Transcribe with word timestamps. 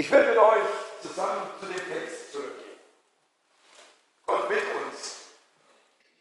Ich 0.00 0.10
will 0.10 0.26
mit 0.28 0.38
euch 0.38 0.62
zusammen 1.02 1.42
zu 1.60 1.66
dem 1.66 1.76
Text 1.76 2.32
zurückgehen. 2.32 2.78
Gott 4.24 4.48
mit 4.48 4.58
uns. 4.58 5.26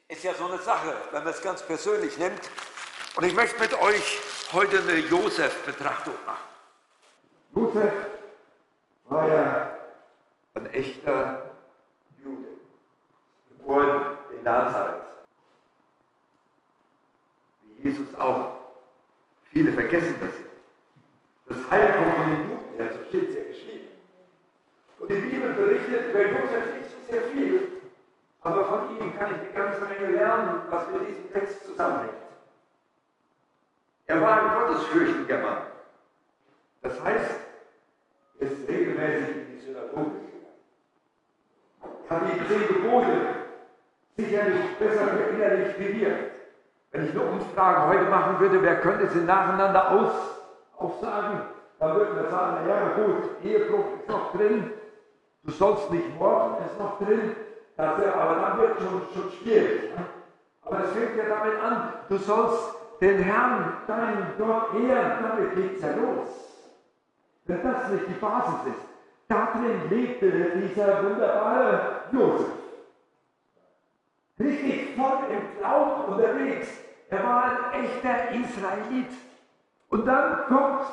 Ist 0.10 0.22
ja 0.22 0.34
so 0.34 0.48
eine 0.48 0.58
Sache, 0.58 0.98
wenn 1.12 1.24
man 1.24 1.32
es 1.32 1.42
ganz 1.42 1.62
persönlich 1.62 2.18
nimmt. 2.18 2.42
Und 3.16 3.24
ich 3.24 3.34
möchte 3.34 3.58
mit 3.58 3.74
euch 3.82 4.20
heute 4.52 4.80
eine 4.80 4.98
Josef-Betrachtung 4.98 6.14
machen. 6.26 6.44
Josef 7.56 7.94
war 9.06 9.30
ja 9.30 9.78
ein 10.56 10.66
echter 10.74 11.50
Jude, 12.22 12.50
geboren 13.48 14.18
in 14.38 14.44
Nazareth. 14.44 15.04
Wie 17.78 17.88
Jesus 17.88 18.14
auch. 18.16 18.58
Viele 19.54 19.72
vergessen 19.72 20.16
das. 20.20 20.32
Das 21.58 21.72
Heil 21.72 21.94
kommt 21.94 22.16
von 22.18 22.30
den 22.30 22.50
Juden 22.50 22.76
her, 22.76 22.92
so 22.94 23.08
steht 23.08 23.30
es 23.30 23.36
ja 23.36 23.44
geschrieben. 23.44 23.69
Und 25.00 25.10
die 25.10 25.16
Bibel 25.16 25.54
berichtet 25.54 26.10
über 26.10 26.22
Josef 26.22 26.76
nicht 26.78 26.90
so 26.92 27.12
sehr 27.12 27.22
viel, 27.24 27.70
aber 28.42 28.66
von 28.66 28.98
ihm 28.98 29.18
kann 29.18 29.36
ich 29.36 29.42
eine 29.42 29.54
ganze 29.54 29.86
Menge 29.86 30.16
lernen, 30.16 30.62
was 30.70 30.88
mit 30.92 31.08
diesem 31.08 31.32
Text 31.32 31.66
zusammenhängt. 31.66 32.14
Er 34.08 34.22
war 34.22 34.42
ein 34.42 34.68
gottesfürchtiger 34.68 35.38
Mann. 35.38 35.58
Das 36.82 37.04
heißt, 37.04 37.40
er 38.40 38.48
ist 38.48 38.68
regelmäßig 38.68 39.36
in 39.36 39.48
die 39.54 39.60
Synagoge 39.60 40.04
gegangen. 40.04 40.30
Hat 42.10 42.22
die 42.26 42.48
zehn 42.48 42.68
Gebote 42.68 43.18
sicherlich 44.18 44.78
besser 44.78 45.08
verinnerlicht 45.08 45.80
wie 45.80 46.02
wir. 46.02 46.16
Wenn 46.92 47.06
ich 47.06 47.12
eine 47.12 47.22
Umfrage 47.22 47.88
heute 47.88 48.10
machen 48.10 48.40
würde, 48.40 48.64
wer 48.64 48.82
könnte 48.82 49.08
sie 49.08 49.20
nacheinander 49.20 49.92
aus, 49.92 50.12
aufsagen, 50.78 51.42
dann 51.78 51.96
würden 51.96 52.16
wir 52.16 52.30
sagen, 52.30 52.68
naja 52.68 52.90
gut, 52.96 53.44
Ehebruch 53.44 53.86
ist 54.00 54.10
noch 54.10 54.32
drin, 54.34 54.74
du 55.50 55.56
sollst 55.56 55.90
nicht 55.92 56.20
morden, 56.20 56.64
ist 56.66 56.80
noch 56.80 57.00
drin, 57.00 57.36
das, 57.76 58.06
aber 58.14 58.36
dann 58.36 58.58
wird 58.60 58.78
schon, 58.78 59.02
schon 59.14 59.32
schwierig. 59.32 59.92
Aber 60.64 60.84
es 60.84 60.92
fängt 60.92 61.18
ja 61.18 61.24
damit 61.28 61.60
an, 61.60 61.94
du 62.08 62.18
sollst 62.18 62.76
den 63.02 63.18
Herrn, 63.24 63.78
deinen 63.88 64.34
Gott 64.38 64.74
ehren, 64.76 65.24
damit 65.24 65.56
geht 65.56 65.78
es 65.78 65.82
ja 65.82 65.96
los. 65.96 66.28
Wenn 67.46 67.64
das 67.64 67.90
nicht 67.90 68.08
die 68.10 68.14
Basis 68.14 68.68
ist, 68.68 68.86
darin 69.28 69.90
lebte 69.90 70.30
dieser 70.30 71.04
wunderbare 71.04 72.02
Josef. 72.12 72.48
Richtig 74.40 74.96
voll 74.96 75.18
im 75.32 75.60
Glauben 75.60 76.14
unterwegs. 76.14 76.68
Er 77.10 77.24
war 77.24 77.44
ein 77.44 77.84
echter 77.84 78.32
Israelit. 78.32 79.12
Und 79.90 80.06
dann 80.06 80.46
kommt 80.48 80.86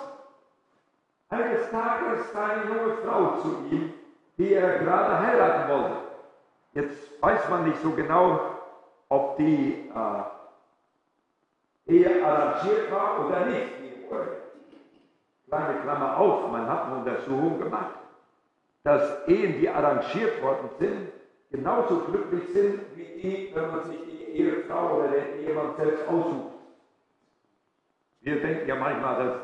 eines 1.28 1.70
Tages 1.70 2.32
seine 2.32 2.64
junge 2.64 2.96
Frau 3.04 3.40
zu 3.40 3.66
ihm, 3.70 3.92
die 4.38 4.52
er 4.52 4.78
gerade 4.78 5.18
heiraten 5.18 5.70
wollte. 5.70 5.96
Jetzt 6.74 7.22
weiß 7.22 7.48
man 7.48 7.68
nicht 7.68 7.80
so 7.82 7.90
genau, 7.90 8.40
ob 9.08 9.36
die 9.36 9.90
äh, 9.94 10.22
Ehe 11.92 12.24
arrangiert 12.24 12.90
war 12.90 13.26
oder 13.26 13.46
nicht. 13.46 13.68
Kleine 15.48 15.80
Klammer 15.80 16.18
auf, 16.18 16.50
man 16.50 16.68
hat 16.68 16.86
eine 16.86 16.96
Untersuchung 16.96 17.58
gemacht, 17.60 17.94
dass 18.82 19.26
Ehen, 19.28 19.60
die 19.60 19.68
arrangiert 19.68 20.42
worden 20.42 20.68
sind, 20.80 21.12
genauso 21.50 22.00
glücklich 22.00 22.48
sind 22.52 22.80
wie 22.96 23.20
die, 23.22 23.52
wenn 23.54 23.70
man 23.70 23.84
sich 23.84 23.98
die 24.06 24.24
Ehefrau 24.24 24.96
oder 24.96 25.08
den 25.08 25.46
Ehemann 25.46 25.76
selbst 25.76 26.06
aussucht. 26.08 26.52
Wir 28.20 28.40
denken 28.40 28.68
ja 28.68 28.74
manchmal, 28.74 29.24
das, 29.24 29.34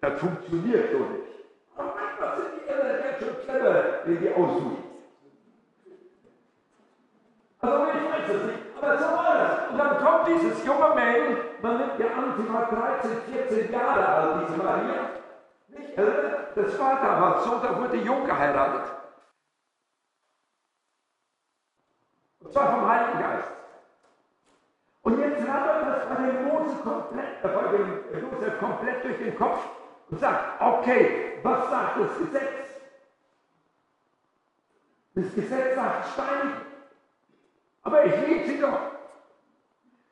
das 0.00 0.20
funktioniert 0.20 0.90
so 0.90 0.98
nicht. 0.98 1.44
Aber 1.76 1.94
manchmal 1.94 2.36
sind 2.38 2.48
die 2.56 2.68
Irren 2.68 3.02
ganz 3.02 3.44
clever, 3.44 3.95
wenn 4.06 4.20
die 4.20 4.32
aussuchen. 4.32 4.84
Also 7.60 7.86
ich 7.86 8.12
weiß 8.12 8.36
es 8.36 8.42
nicht, 8.44 8.58
aber 8.76 8.98
so 8.98 9.04
war 9.04 9.38
das. 9.38 9.70
Und 9.70 9.78
dann 9.78 9.98
kommt 9.98 10.28
dieses 10.28 10.64
junge 10.64 10.94
Mädel, 10.94 11.36
man 11.62 11.78
nimmt 11.78 11.98
ja 11.98 12.06
an, 12.06 12.34
sie 12.36 12.52
war 12.52 12.66
13, 12.66 13.10
14 13.32 13.72
Jahre 13.72 14.06
alt, 14.06 14.46
diese 14.48 14.62
Maria. 14.62 15.10
Nicht? 15.68 15.98
Das 15.98 16.78
war 16.78 17.00
damals 17.02 17.44
so, 17.44 17.58
da 17.58 17.78
wurde 17.78 17.96
jung 17.96 18.24
geheiratet. 18.24 18.92
Und 22.40 22.52
zwar 22.52 22.70
vom 22.72 22.88
Heiligen 22.88 23.18
Geist. 23.18 23.48
Und 25.02 25.18
jetzt 25.18 25.48
rattert 25.48 25.86
das 25.86 26.08
bei 26.08 26.26
dem 26.26 26.44
Mose 26.48 26.76
komplett, 26.82 27.44
äh, 27.44 27.48
bei 27.48 27.76
dem 27.76 28.30
Josef 28.30 28.58
komplett 28.58 29.04
durch 29.04 29.18
den 29.18 29.36
Kopf 29.36 29.64
und 30.10 30.20
sagt, 30.20 30.60
okay, 30.60 31.38
was 31.42 31.70
sagt 31.70 32.00
das 32.00 32.18
Gesetz? 32.18 32.55
Das 35.16 35.34
Gesetz 35.34 35.74
sagt 35.74 36.08
steinigen. 36.12 36.60
Aber 37.84 38.04
ich 38.04 38.12
liebe 38.26 38.46
sie 38.46 38.60
doch. 38.60 38.78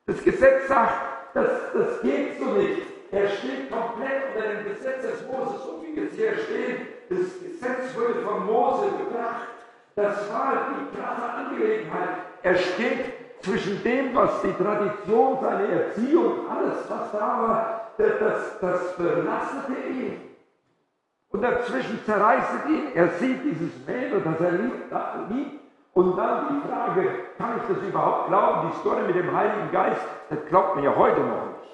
Das 0.07 0.23
Gesetz 0.23 0.67
sagt, 0.67 1.35
das, 1.35 1.51
das 1.73 2.01
geht 2.01 2.39
so 2.39 2.45
nicht. 2.45 2.81
Er 3.11 3.29
steht 3.29 3.71
komplett 3.71 4.35
unter 4.35 4.47
dem 4.47 4.65
Gesetz 4.65 5.03
des 5.03 5.27
Moses, 5.27 5.63
so 5.63 5.83
wie 5.83 5.99
es 5.99 6.13
hier 6.15 6.33
steht. 6.33 7.09
Das 7.09 7.19
Gesetz 7.39 7.95
wurde 7.95 8.15
von 8.21 8.47
Mose 8.47 8.87
gebracht. 8.97 9.47
Das 9.95 10.27
war 10.31 10.69
die 10.71 10.97
krasse 10.97 11.23
Angelegenheit. 11.23 12.09
Er 12.41 12.55
steht 12.55 13.13
zwischen 13.41 13.83
dem, 13.83 14.15
was 14.15 14.41
die 14.41 14.53
Tradition, 14.53 15.37
seine 15.39 15.67
Erziehung, 15.67 16.49
alles, 16.49 16.77
was 16.89 17.11
da 17.11 17.19
war, 17.19 17.91
das, 17.97 18.59
das 18.59 18.95
belastete 18.97 19.87
ihn. 19.87 20.34
Und 21.31 21.41
dazwischen 21.41 21.99
zerreißt 22.05 22.67
ihn. 22.69 22.95
Er 22.95 23.09
sieht 23.09 23.43
dieses 23.43 23.85
Mädel, 23.85 24.21
das 24.21 24.39
er 24.39 24.51
liebt, 24.51 24.91
liebt. 25.29 25.61
Und 25.93 26.17
dann 26.17 26.47
die 26.49 26.67
Frage, 26.67 27.09
kann 27.37 27.57
ich 27.57 27.73
das 27.73 27.87
überhaupt 27.87 28.27
glauben? 28.27 28.69
Die 28.69 28.79
Story 28.79 29.03
mit 29.03 29.15
dem 29.15 29.33
Heiligen 29.35 29.71
Geist, 29.71 30.01
das 30.29 30.45
glaubt 30.47 30.75
man 30.75 30.83
ja 30.83 30.95
heute 30.95 31.21
noch 31.21 31.45
nicht. 31.47 31.65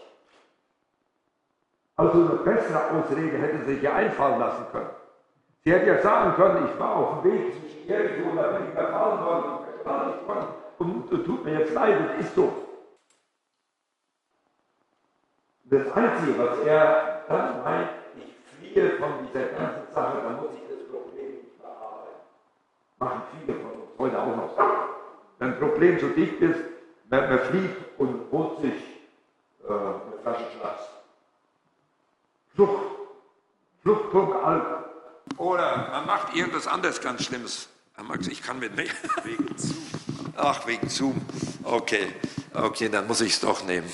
Also 1.95 2.19
eine 2.19 2.39
bessere 2.43 2.91
Ausrede 2.91 3.37
hätte 3.37 3.65
sich 3.65 3.81
ja 3.81 3.93
einfallen 3.93 4.39
lassen 4.39 4.65
können. 4.71 4.89
Sie 5.63 5.71
hätte 5.71 5.87
ja 5.87 6.01
sagen 6.01 6.33
können, 6.35 6.67
ich 6.71 6.79
war 6.79 6.95
auf 6.95 7.21
dem 7.21 7.31
Weg 7.31 7.53
zwischen 7.53 7.87
Jericho 7.87 8.29
und 8.29 8.37
da 8.37 8.47
bin 8.47 8.63
ich 8.63 8.71
überfallen 8.71 9.25
worden 9.25 9.51
und 9.51 9.65
verstanden 9.65 10.27
worden 10.27 10.47
und 10.79 11.25
tut 11.25 11.45
mir 11.45 11.59
jetzt 11.59 11.73
leid, 11.73 11.95
das 12.09 12.25
ist 12.25 12.35
so. 12.35 12.51
Das 15.65 15.91
Einzige, 15.93 16.39
was 16.39 16.59
er 16.59 17.21
dann 17.27 17.63
meint, 17.63 17.89
fliehe 18.71 18.91
von 18.97 19.27
dieser 19.27 19.47
ganzen 19.47 19.93
Sache, 19.93 20.17
dann 20.23 20.35
muss 20.37 20.51
ich 20.53 20.61
das 20.69 20.87
Problem 20.89 21.31
nicht 21.35 21.61
bearbeiten. 21.61 22.21
Machen 22.99 23.21
viele 23.31 23.59
von 23.59 23.71
uns 23.71 23.89
heute 23.97 24.19
auch 24.19 24.35
noch 24.35 24.55
so. 24.55 24.63
Wenn 25.39 25.53
ein 25.53 25.59
Problem 25.59 25.99
so 25.99 26.07
dicht 26.09 26.41
ist, 26.41 26.59
man, 27.09 27.29
man 27.29 27.39
flieht 27.39 27.75
und 27.97 28.31
holt 28.31 28.61
sich 28.61 28.73
äh, 29.67 29.71
eine 29.71 30.17
Flasche 30.21 30.45
Schnaps. 30.57 30.83
Flucht. 32.55 32.85
Fluchtpunkt 33.81 34.35
Alkohol. 34.35 34.77
Oder 35.37 35.89
man 35.91 36.05
macht 36.05 36.35
irgendwas 36.35 36.67
anderes 36.67 37.01
ganz 37.01 37.23
Schlimmes. 37.23 37.69
Herr 37.95 38.03
Max, 38.03 38.27
ich 38.27 38.43
kann 38.43 38.59
mit 38.59 38.75
nicht. 38.75 38.93
Wegen 39.23 39.57
Zoom. 39.57 39.77
Ach, 40.37 40.67
wegen 40.67 40.87
Zoom. 40.87 41.21
Okay, 41.63 42.13
okay, 42.53 42.89
dann 42.89 43.07
muss 43.07 43.21
ich 43.21 43.33
es 43.33 43.39
doch 43.39 43.63
nehmen. 43.65 43.91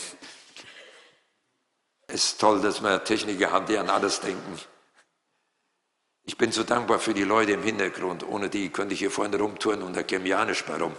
Ist 2.17 2.41
toll, 2.41 2.59
dass 2.61 2.81
wir 2.81 3.03
Techniker 3.03 3.51
haben, 3.51 3.67
die 3.67 3.77
an 3.77 3.91
alles 3.91 4.19
denken. 4.21 4.59
Ich 6.23 6.35
bin 6.35 6.51
so 6.51 6.63
dankbar 6.63 6.97
für 6.97 7.13
die 7.13 7.23
Leute 7.23 7.51
im 7.51 7.61
Hintergrund. 7.61 8.27
Ohne 8.27 8.49
die 8.49 8.69
könnte 8.69 8.95
ich 8.95 9.01
hier 9.01 9.11
vorne 9.11 9.37
rumtouren 9.37 9.83
und 9.83 9.95
da 9.95 10.01
käme 10.01 10.27
ja 10.27 10.43
nicht 10.43 10.65
bei 10.65 10.77
rum. 10.77 10.97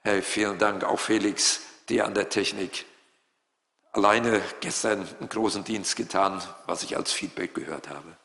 Hey, 0.00 0.22
vielen 0.22 0.58
Dank, 0.58 0.82
auch 0.82 0.98
Felix, 0.98 1.60
dir 1.88 2.04
an 2.04 2.14
der 2.14 2.28
Technik. 2.28 2.84
Alleine 3.92 4.42
gestern 4.58 5.06
einen 5.20 5.28
großen 5.28 5.62
Dienst 5.62 5.94
getan, 5.94 6.42
was 6.66 6.82
ich 6.82 6.96
als 6.96 7.12
Feedback 7.12 7.54
gehört 7.54 7.88
habe. 7.88 8.16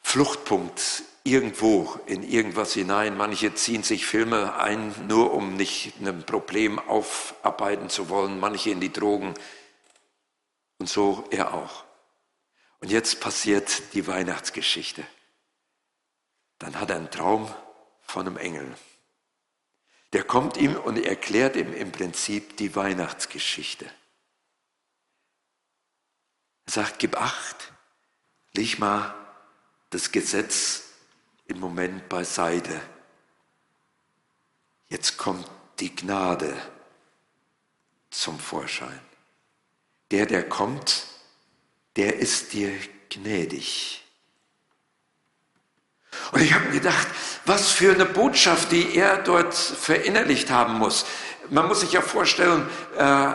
Fluchtpunkt 0.00 1.02
irgendwo 1.26 1.98
in 2.06 2.22
irgendwas 2.22 2.72
hinein. 2.72 3.16
Manche 3.16 3.54
ziehen 3.54 3.82
sich 3.82 4.06
Filme 4.06 4.54
ein, 4.58 4.94
nur 5.08 5.34
um 5.34 5.56
nicht 5.56 5.94
ein 6.00 6.22
Problem 6.22 6.78
aufarbeiten 6.78 7.88
zu 7.88 8.08
wollen. 8.08 8.38
Manche 8.38 8.70
in 8.70 8.80
die 8.80 8.92
Drogen. 8.92 9.34
Und 10.78 10.88
so 10.88 11.26
er 11.30 11.54
auch. 11.54 11.84
Und 12.80 12.90
jetzt 12.90 13.20
passiert 13.20 13.94
die 13.94 14.06
Weihnachtsgeschichte. 14.06 15.06
Dann 16.58 16.78
hat 16.78 16.90
er 16.90 16.96
einen 16.96 17.10
Traum 17.10 17.52
von 18.02 18.26
einem 18.26 18.36
Engel. 18.36 18.76
Der 20.12 20.24
kommt 20.24 20.56
ihm 20.56 20.76
und 20.76 20.96
erklärt 21.04 21.56
ihm 21.56 21.72
im 21.74 21.92
Prinzip 21.92 22.56
die 22.56 22.74
Weihnachtsgeschichte. 22.74 23.86
Er 26.66 26.72
sagt, 26.72 26.98
gib 26.98 27.20
acht, 27.20 27.72
leg 28.52 28.78
mal 28.78 29.14
das 29.90 30.12
Gesetz 30.12 30.84
im 31.46 31.60
Moment 31.60 32.08
beiseite. 32.08 32.80
Jetzt 34.88 35.16
kommt 35.16 35.48
die 35.80 35.94
Gnade 35.94 36.56
zum 38.10 38.38
Vorschein. 38.38 39.00
Der, 40.10 40.26
der 40.26 40.48
kommt, 40.48 41.04
der 41.96 42.16
ist 42.18 42.52
dir 42.52 42.70
gnädig. 43.10 44.02
Und 46.32 46.42
ich 46.42 46.52
habe 46.52 46.66
mir 46.66 46.72
gedacht, 46.72 47.06
was 47.44 47.70
für 47.70 47.92
eine 47.92 48.04
Botschaft, 48.04 48.72
die 48.72 48.96
er 48.96 49.18
dort 49.18 49.54
verinnerlicht 49.54 50.50
haben 50.50 50.74
muss. 50.74 51.06
Man 51.50 51.68
muss 51.68 51.80
sich 51.80 51.92
ja 51.92 52.00
vorstellen, 52.00 52.68
äh, 52.96 53.32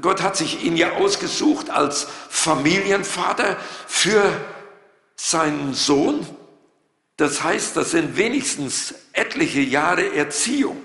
Gott 0.00 0.22
hat 0.22 0.36
sich 0.36 0.64
ihn 0.64 0.76
ja 0.76 0.92
ausgesucht 0.92 1.70
als 1.70 2.06
Familienvater 2.28 3.56
für 3.86 4.24
seinen 5.16 5.74
Sohn. 5.74 6.26
Das 7.16 7.42
heißt, 7.42 7.76
das 7.76 7.90
sind 7.90 8.16
wenigstens 8.16 8.94
etliche 9.12 9.60
Jahre 9.60 10.14
Erziehung. 10.14 10.84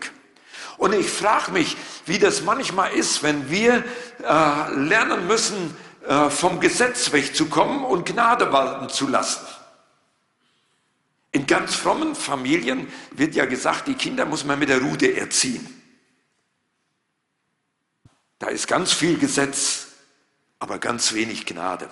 Und 0.78 0.94
ich 0.94 1.10
frage 1.10 1.52
mich, 1.52 1.76
wie 2.06 2.20
das 2.20 2.44
manchmal 2.44 2.92
ist, 2.94 3.24
wenn 3.24 3.50
wir 3.50 3.84
äh, 4.24 4.74
lernen 4.76 5.28
müssen, 5.28 5.76
äh, 6.08 6.30
vom 6.30 6.60
Gesetz 6.60 7.12
wegzukommen 7.12 7.84
und 7.84 8.06
Gnade 8.06 8.52
walten 8.52 8.90
zu 8.90 9.08
lassen. 9.08 9.46
In 11.32 11.46
ganz 11.48 11.76
frommen 11.76 12.16
Familien 12.16 12.92
wird 13.12 13.36
ja 13.36 13.46
gesagt, 13.46 13.88
die 13.88 13.96
Kinder 13.96 14.26
muss 14.26 14.46
man 14.46 14.60
mit 14.60 14.70
der 14.70 14.82
Rute 14.82 15.16
erziehen. 15.16 15.68
Da 18.40 18.48
ist 18.48 18.68
ganz 18.68 18.94
viel 18.94 19.18
Gesetz, 19.18 19.88
aber 20.60 20.78
ganz 20.78 21.14
wenig 21.14 21.46
Gnade. 21.46 21.90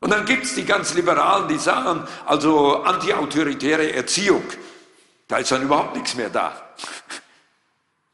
Und 0.00 0.10
dann 0.10 0.24
gibt 0.24 0.44
es 0.44 0.54
die 0.54 0.64
ganz 0.64 0.94
Liberalen, 0.94 1.48
die 1.48 1.58
sagen, 1.58 2.06
also 2.26 2.82
antiautoritäre 2.82 3.92
Erziehung, 3.92 4.44
da 5.28 5.38
ist 5.38 5.50
dann 5.50 5.62
überhaupt 5.62 5.94
nichts 5.94 6.14
mehr 6.14 6.30
da. 6.30 6.74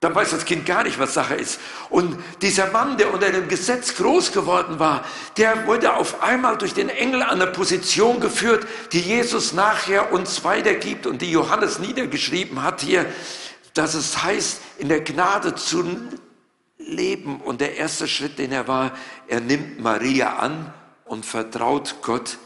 Dann 0.03 0.17
weiß 0.17 0.31
das 0.31 0.44
Kind 0.44 0.67
gar 0.67 0.82
nicht, 0.82 0.99
was 0.99 1.14
Sache 1.14 1.37
ist. 1.37 1.61
Und 1.88 2.19
dieser 2.41 2.73
Mann, 2.73 2.97
der 2.97 3.14
unter 3.14 3.31
dem 3.31 3.47
Gesetz 3.47 3.94
groß 3.94 4.32
geworden 4.32 4.81
war, 4.81 5.05
der 5.37 5.69
wurde 5.69 5.94
auf 5.94 6.23
einmal 6.23 6.59
durch 6.59 6.75
den 6.75 6.88
Engel 6.88 7.23
an 7.23 7.41
eine 7.41 7.47
Position 7.53 8.19
geführt, 8.19 8.67
die 8.91 9.00
Jesus 9.00 9.53
nachher 9.53 10.12
uns 10.12 10.43
weitergibt 10.43 11.06
und 11.06 11.23
die 11.23 11.31
Johannes 11.31 11.79
niedergeschrieben 11.79 12.64
hat 12.64 12.81
hier, 12.81 13.06
dass 13.75 13.94
es 13.94 14.25
heißt, 14.25 14.61
in 14.79 14.88
der 14.88 15.03
Gnade 15.03 15.55
zu 15.55 15.85
leben. 16.79 17.41
Und 17.41 17.61
der 17.61 17.76
erste 17.76 18.08
Schritt, 18.08 18.41
den 18.41 18.50
er 18.50 18.67
war, 18.67 18.91
er 19.29 19.41
nimmt 19.41 19.81
Maria 19.81 20.37
an 20.38 20.75
und 21.05 21.25
vertraut 21.25 21.97
Gott, 22.03 22.38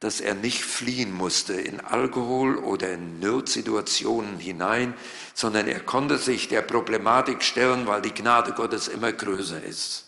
dass 0.00 0.20
er 0.20 0.34
nicht 0.34 0.62
fliehen 0.62 1.12
musste 1.12 1.54
in 1.54 1.80
Alkohol 1.80 2.56
oder 2.56 2.92
in 2.92 3.18
Notsituationen 3.18 4.38
hinein, 4.38 4.94
sondern 5.34 5.66
er 5.66 5.80
konnte 5.80 6.18
sich 6.18 6.48
der 6.48 6.62
Problematik 6.62 7.42
stellen, 7.42 7.86
weil 7.86 8.00
die 8.02 8.14
Gnade 8.14 8.52
Gottes 8.52 8.86
immer 8.86 9.12
größer 9.12 9.62
ist. 9.62 10.04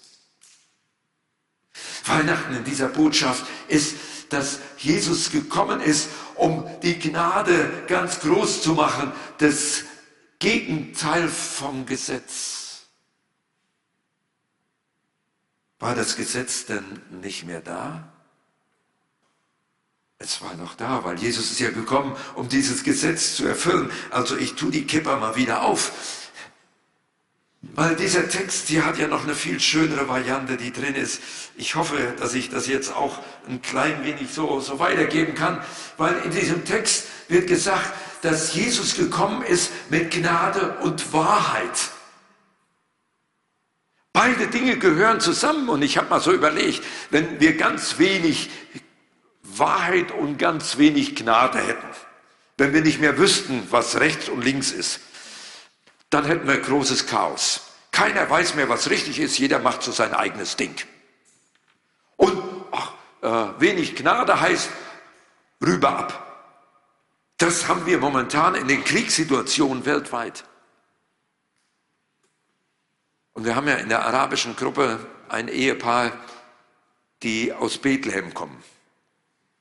Weihnachten 2.05 2.55
in 2.55 2.65
dieser 2.65 2.89
Botschaft 2.89 3.45
ist, 3.69 3.97
dass 4.29 4.61
Jesus 4.79 5.31
gekommen 5.31 5.81
ist, 5.81 6.09
um 6.37 6.69
die 6.83 6.99
Gnade 6.99 7.85
ganz 7.89 8.21
groß 8.21 8.63
zu 8.63 8.75
machen, 8.75 9.13
das 9.39 9.83
Gegenteil 10.39 11.29
vom 11.29 11.85
Gesetz. 11.85 12.87
War 15.81 15.95
das 15.95 16.17
Gesetz 16.17 16.67
denn 16.67 16.85
nicht 17.23 17.45
mehr 17.45 17.61
da? 17.61 18.20
Es 20.23 20.43
war 20.43 20.55
noch 20.55 20.75
da, 20.75 21.03
weil 21.03 21.19
Jesus 21.19 21.51
ist 21.51 21.61
ja 21.61 21.71
gekommen, 21.71 22.15
um 22.35 22.47
dieses 22.47 22.85
Gesetz 22.85 23.37
zu 23.37 23.47
erfüllen. 23.47 23.91
Also 24.11 24.37
ich 24.37 24.55
tue 24.55 24.71
die 24.71 24.85
Kipper 24.85 25.17
mal 25.17 25.35
wieder 25.35 25.63
auf. 25.63 25.93
Weil 27.63 27.97
dieser 27.97 28.29
Text 28.29 28.69
hier 28.69 28.85
hat 28.85 28.99
ja 28.99 29.09
noch 29.09 29.25
eine 29.25 29.35
viel 29.35 29.59
schönere 29.61 30.09
Variante, 30.09 30.59
die 30.59 30.73
drin 30.73 30.95
ist. 30.95 31.23
Ich 31.57 31.75
hoffe, 31.75 32.15
dass 32.19 32.35
ich 32.35 32.51
das 32.51 32.67
jetzt 32.67 32.95
auch 32.95 33.19
ein 33.49 33.63
klein 33.63 34.05
wenig 34.05 34.31
so, 34.31 34.61
so 34.61 34.79
weitergeben 34.79 35.35
kann. 35.35 35.65
Weil 35.97 36.19
in 36.19 36.33
diesem 36.33 36.67
Text 36.67 37.07
wird 37.29 37.47
gesagt, 37.47 37.91
dass 38.21 38.55
Jesus 38.55 38.97
gekommen 38.97 39.43
ist 39.43 39.73
mit 39.89 40.11
Gnade 40.11 40.77
und 40.83 41.15
Wahrheit. 41.15 41.93
Beide 44.13 44.49
Dinge 44.49 44.77
gehören 44.77 45.21
zusammen 45.21 45.71
und 45.71 45.81
ich 45.81 45.97
habe 45.97 46.11
mal 46.11 46.21
so 46.21 46.33
überlegt, 46.33 46.85
wenn 47.09 47.41
wir 47.41 47.57
ganz 47.57 47.99
wenig 47.99 48.51
Wahrheit 49.58 50.12
und 50.12 50.38
ganz 50.38 50.79
wenig 50.79 51.17
Gnade 51.17 51.58
hätten, 51.58 51.88
wenn 52.58 52.73
wir 52.73 52.82
nicht 52.82 53.00
mehr 53.00 53.19
wüssten, 53.19 53.67
was 53.70 54.00
rechts 54.00 54.29
und 54.29 54.43
links 54.43 54.70
ist, 54.70 55.00
dann 56.11 56.25
hätten 56.25 56.47
wir 56.47 56.58
großes 56.58 57.06
Chaos. 57.06 57.62
Keiner 57.93 58.29
weiß 58.29 58.55
mehr, 58.55 58.69
was 58.69 58.91
richtig 58.91 59.19
ist, 59.19 59.38
jeder 59.38 59.58
macht 59.58 59.82
so 59.82 59.93
sein 59.93 60.14
eigenes 60.14 60.56
Ding. 60.56 60.75
Und 62.17 62.43
ach, 62.70 62.93
äh, 63.23 63.61
wenig 63.61 63.97
Gnade 63.97 64.41
heißt 64.41 64.70
rüber 65.62 65.91
ab. 65.99 66.26
Das 67.38 67.69
haben 67.69 67.87
wir 67.87 67.99
momentan 67.99 68.55
in 68.55 68.69
den 68.69 68.85
Kriegssituationen 68.85 69.87
weltweit. 69.87 70.44
Und 73.32 73.44
wir 73.44 73.56
haben 73.56 73.69
ja 73.69 73.76
in 73.76 73.88
der 73.88 74.05
arabischen 74.05 74.56
Gruppe 74.56 74.99
ein 75.29 75.49
Ehepaar, 75.49 76.12
die 77.23 77.52
aus 77.52 77.79
Bethlehem 77.79 78.35
kommen. 78.35 78.62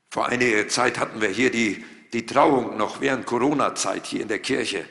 Vor 0.09 0.27
einiger 0.27 0.67
Zeit 0.67 0.97
hatten 0.99 1.21
wir 1.21 1.29
hier 1.29 1.51
die, 1.51 1.85
die 2.13 2.25
Trauung 2.25 2.77
noch 2.77 3.01
während 3.01 3.25
Corona-Zeit 3.25 4.07
hier 4.07 4.21
in 4.21 4.27
der 4.27 4.39
Kirche. 4.39 4.85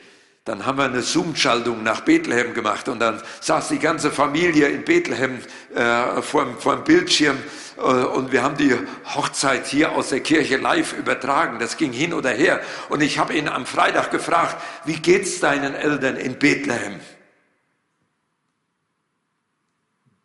Dann 0.45 0.65
haben 0.65 0.77
wir 0.77 0.85
eine 0.85 1.01
Zoom-Schaltung 1.01 1.83
nach 1.83 2.01
Bethlehem 2.01 2.53
gemacht 2.53 2.87
und 2.87 2.99
dann 2.99 3.21
saß 3.41 3.67
die 3.67 3.79
ganze 3.79 4.11
Familie 4.11 4.69
in 4.69 4.83
Bethlehem 4.83 5.39
äh, 5.75 6.21
vor, 6.21 6.47
vor 6.57 6.77
dem 6.77 6.85
Bildschirm 6.85 7.37
äh, 7.77 7.81
und 7.81 8.31
wir 8.31 8.41
haben 8.41 8.57
die 8.57 8.73
Hochzeit 9.13 9.67
hier 9.67 9.91
aus 9.91 10.09
der 10.09 10.21
Kirche 10.21 10.57
live 10.57 10.93
übertragen. 10.93 11.59
Das 11.59 11.75
ging 11.77 11.91
hin 11.91 12.13
oder 12.13 12.31
her. 12.31 12.61
Und 12.87 13.01
ich 13.01 13.19
habe 13.19 13.35
ihn 13.35 13.49
am 13.49 13.65
Freitag 13.65 14.11
gefragt, 14.11 14.63
wie 14.85 14.95
geht's 14.95 15.39
deinen 15.39 15.75
Eltern 15.75 16.15
in 16.15 16.39
Bethlehem? 16.39 16.99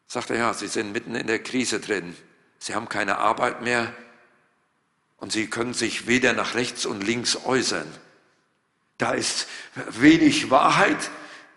Sagt 0.06 0.30
er, 0.30 0.38
ja, 0.38 0.54
Sie 0.54 0.68
sind 0.68 0.92
mitten 0.92 1.16
in 1.16 1.26
der 1.26 1.40
Krise 1.40 1.80
drin. 1.80 2.16
Sie 2.58 2.74
haben 2.74 2.88
keine 2.88 3.18
Arbeit 3.18 3.60
mehr 3.62 3.92
und 5.24 5.32
Sie 5.32 5.46
können 5.46 5.72
sich 5.72 6.06
weder 6.06 6.34
nach 6.34 6.54
rechts 6.54 6.84
und 6.84 7.02
links 7.02 7.38
äußern. 7.46 7.90
Da 8.98 9.12
ist 9.12 9.48
wenig 9.98 10.50
Wahrheit. 10.50 10.98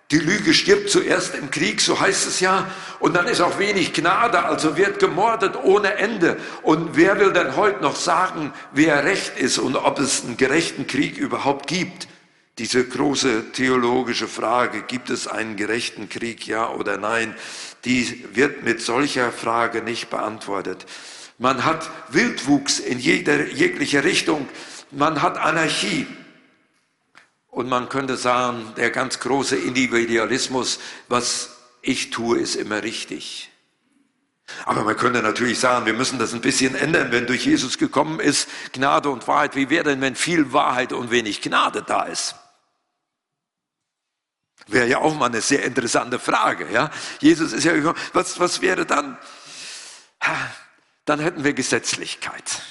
Die 0.10 0.20
Lüge 0.20 0.54
stirbt 0.54 0.90
zuerst 0.90 1.36
im 1.36 1.52
Krieg, 1.52 1.82
so 1.82 2.00
heißt 2.00 2.28
es 2.28 2.40
ja. 2.40 2.72
Und 3.02 3.14
dann 3.14 3.28
ist 3.28 3.42
auch 3.42 3.60
wenig 3.60 3.92
Gnade, 3.92 4.42
also 4.46 4.78
wird 4.78 5.00
gemordet 5.00 5.58
ohne 5.62 5.96
Ende. 5.96 6.38
Und 6.62 6.96
wer 6.96 7.20
will 7.20 7.34
denn 7.34 7.58
heute 7.58 7.82
noch 7.82 7.98
sagen, 7.98 8.54
wer 8.72 9.04
recht 9.04 9.38
ist 9.38 9.58
und 9.58 9.76
ob 9.76 10.00
es 10.00 10.24
einen 10.24 10.38
gerechten 10.38 10.88
Krieg 10.88 11.18
überhaupt 11.18 11.68
gibt? 11.68 12.08
Diese 12.60 12.88
große 12.88 13.52
theologische 13.52 14.30
Frage, 14.30 14.84
gibt 14.84 15.10
es 15.10 15.28
einen 15.28 15.58
gerechten 15.58 16.08
Krieg, 16.08 16.48
ja 16.48 16.70
oder 16.70 16.98
nein, 16.98 17.36
die 17.84 18.26
wird 18.32 18.64
mit 18.64 18.80
solcher 18.80 19.34
Frage 19.34 19.82
nicht 19.82 20.10
beantwortet. 20.10 20.86
Man 21.38 21.66
hat 21.66 21.90
Wildwuchs 22.10 22.80
in 22.80 23.00
jeder, 23.00 23.48
jeglicher 23.48 24.04
Richtung, 24.04 24.50
man 24.92 25.22
hat 25.22 25.38
Anarchie. 25.38 26.08
Und 27.48 27.70
man 27.70 27.90
könnte 27.90 28.18
sagen, 28.18 28.74
der 28.78 28.92
ganz 28.92 29.20
große 29.20 29.56
Individualismus, 29.56 30.80
was 31.08 31.58
ich 31.82 32.12
tue, 32.12 32.40
ist 32.40 32.56
immer 32.56 32.84
richtig. 32.84 33.50
Aber 34.66 34.84
man 34.84 34.96
könnte 34.96 35.22
natürlich 35.22 35.60
sagen, 35.60 35.86
wir 35.86 35.94
müssen 35.94 36.20
das 36.20 36.34
ein 36.34 36.42
bisschen 36.42 36.76
ändern, 36.76 37.12
wenn 37.12 37.28
durch 37.28 37.46
Jesus 37.46 37.78
gekommen 37.78 38.20
ist 38.20 38.48
Gnade 38.74 39.10
und 39.10 39.28
Wahrheit. 39.28 39.56
Wie 39.56 39.70
wäre 39.70 39.84
denn, 39.84 40.02
wenn 40.02 40.16
viel 40.16 40.54
Wahrheit 40.54 40.94
und 40.94 41.12
wenig 41.12 41.42
Gnade 41.42 41.84
da 41.84 42.04
ist? 42.04 42.36
Wäre 44.68 44.88
ja 44.88 44.98
auch 45.00 45.16
mal 45.16 45.28
eine 45.28 45.42
sehr 45.42 45.64
interessante 45.64 46.20
Frage. 46.20 46.72
Ja? 46.72 46.92
Jesus 47.20 47.54
ist 47.54 47.64
ja 47.64 47.74
gekommen, 47.74 47.98
was, 48.14 48.40
was 48.40 48.62
wäre 48.62 48.86
dann? 48.86 49.18
Dann 51.08 51.22
hätten 51.22 51.46
wir 51.46 51.54
Gesetzlichkeit. 51.54 52.62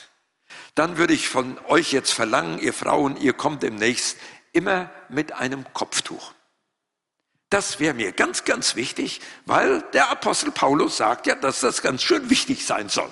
Dann 0.74 0.98
würde 0.98 1.14
ich 1.14 1.26
von 1.26 1.58
euch 1.68 1.90
jetzt 1.92 2.12
verlangen, 2.12 2.58
ihr 2.58 2.74
Frauen, 2.74 3.16
ihr 3.16 3.32
kommt 3.32 3.62
demnächst 3.62 4.18
immer 4.52 4.90
mit 5.08 5.32
einem 5.32 5.64
Kopftuch. 5.72 6.34
Das 7.48 7.80
wäre 7.80 7.94
mir 7.94 8.12
ganz, 8.12 8.44
ganz 8.44 8.76
wichtig, 8.76 9.22
weil 9.46 9.80
der 9.94 10.10
Apostel 10.10 10.50
Paulus 10.50 10.98
sagt 10.98 11.26
ja, 11.26 11.34
dass 11.34 11.60
das 11.60 11.80
ganz 11.80 12.02
schön 12.02 12.28
wichtig 12.28 12.66
sein 12.66 12.90
soll. 12.90 13.10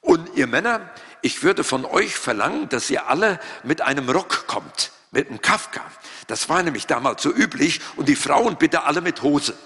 Und 0.00 0.36
ihr 0.36 0.46
Männer, 0.46 0.88
ich 1.20 1.42
würde 1.42 1.64
von 1.64 1.84
euch 1.84 2.14
verlangen, 2.14 2.68
dass 2.68 2.90
ihr 2.90 3.08
alle 3.08 3.40
mit 3.64 3.80
einem 3.80 4.08
Rock 4.08 4.46
kommt, 4.46 4.92
mit 5.10 5.28
einem 5.28 5.42
Kafka. 5.42 5.80
Das 6.28 6.48
war 6.48 6.62
nämlich 6.62 6.86
damals 6.86 7.20
so 7.20 7.32
üblich 7.32 7.80
und 7.96 8.08
die 8.08 8.14
Frauen 8.14 8.58
bitte 8.58 8.84
alle 8.84 9.00
mit 9.00 9.22
Hose. 9.22 9.58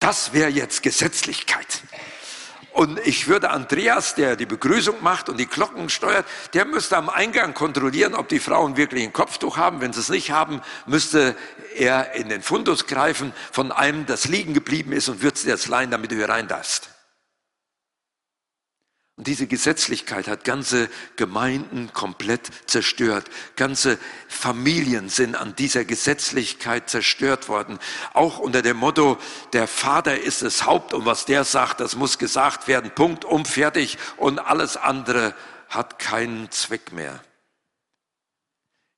Das 0.00 0.32
wäre 0.32 0.50
jetzt 0.50 0.82
Gesetzlichkeit. 0.82 1.82
Und 2.72 3.00
ich 3.04 3.26
würde 3.26 3.50
Andreas, 3.50 4.14
der 4.14 4.36
die 4.36 4.46
Begrüßung 4.46 5.02
macht 5.02 5.28
und 5.28 5.38
die 5.38 5.46
Glocken 5.46 5.88
steuert, 5.88 6.24
der 6.54 6.64
müsste 6.64 6.96
am 6.96 7.08
Eingang 7.08 7.52
kontrollieren, 7.52 8.14
ob 8.14 8.28
die 8.28 8.38
Frauen 8.38 8.76
wirklich 8.76 9.02
ein 9.02 9.12
Kopftuch 9.12 9.56
haben. 9.56 9.80
Wenn 9.80 9.92
sie 9.92 9.98
es 9.98 10.10
nicht 10.10 10.30
haben, 10.30 10.62
müsste 10.86 11.36
er 11.74 12.12
in 12.14 12.28
den 12.28 12.40
Fundus 12.40 12.86
greifen 12.86 13.32
von 13.50 13.72
einem, 13.72 14.06
das 14.06 14.26
liegen 14.26 14.54
geblieben 14.54 14.92
ist 14.92 15.08
und 15.08 15.22
würde 15.22 15.34
es 15.34 15.44
jetzt 15.44 15.66
leihen, 15.66 15.90
damit 15.90 16.12
du 16.12 16.16
hier 16.16 16.28
rein 16.28 16.46
darfst. 16.46 16.90
Und 19.18 19.26
diese 19.26 19.48
Gesetzlichkeit 19.48 20.28
hat 20.28 20.44
ganze 20.44 20.88
Gemeinden 21.16 21.92
komplett 21.92 22.50
zerstört. 22.66 23.28
Ganze 23.56 23.98
Familien 24.28 25.08
sind 25.08 25.34
an 25.34 25.56
dieser 25.56 25.84
Gesetzlichkeit 25.84 26.88
zerstört 26.88 27.48
worden. 27.48 27.80
Auch 28.14 28.38
unter 28.38 28.62
dem 28.62 28.76
Motto, 28.76 29.18
der 29.52 29.66
Vater 29.66 30.20
ist 30.20 30.42
das 30.42 30.66
Haupt 30.66 30.94
und 30.94 31.04
was 31.04 31.24
der 31.24 31.42
sagt, 31.42 31.80
das 31.80 31.96
muss 31.96 32.18
gesagt 32.18 32.68
werden. 32.68 32.92
Punkt, 32.94 33.24
um, 33.24 33.44
fertig 33.44 33.98
und 34.18 34.38
alles 34.38 34.76
andere 34.76 35.34
hat 35.68 35.98
keinen 35.98 36.52
Zweck 36.52 36.92
mehr. 36.92 37.20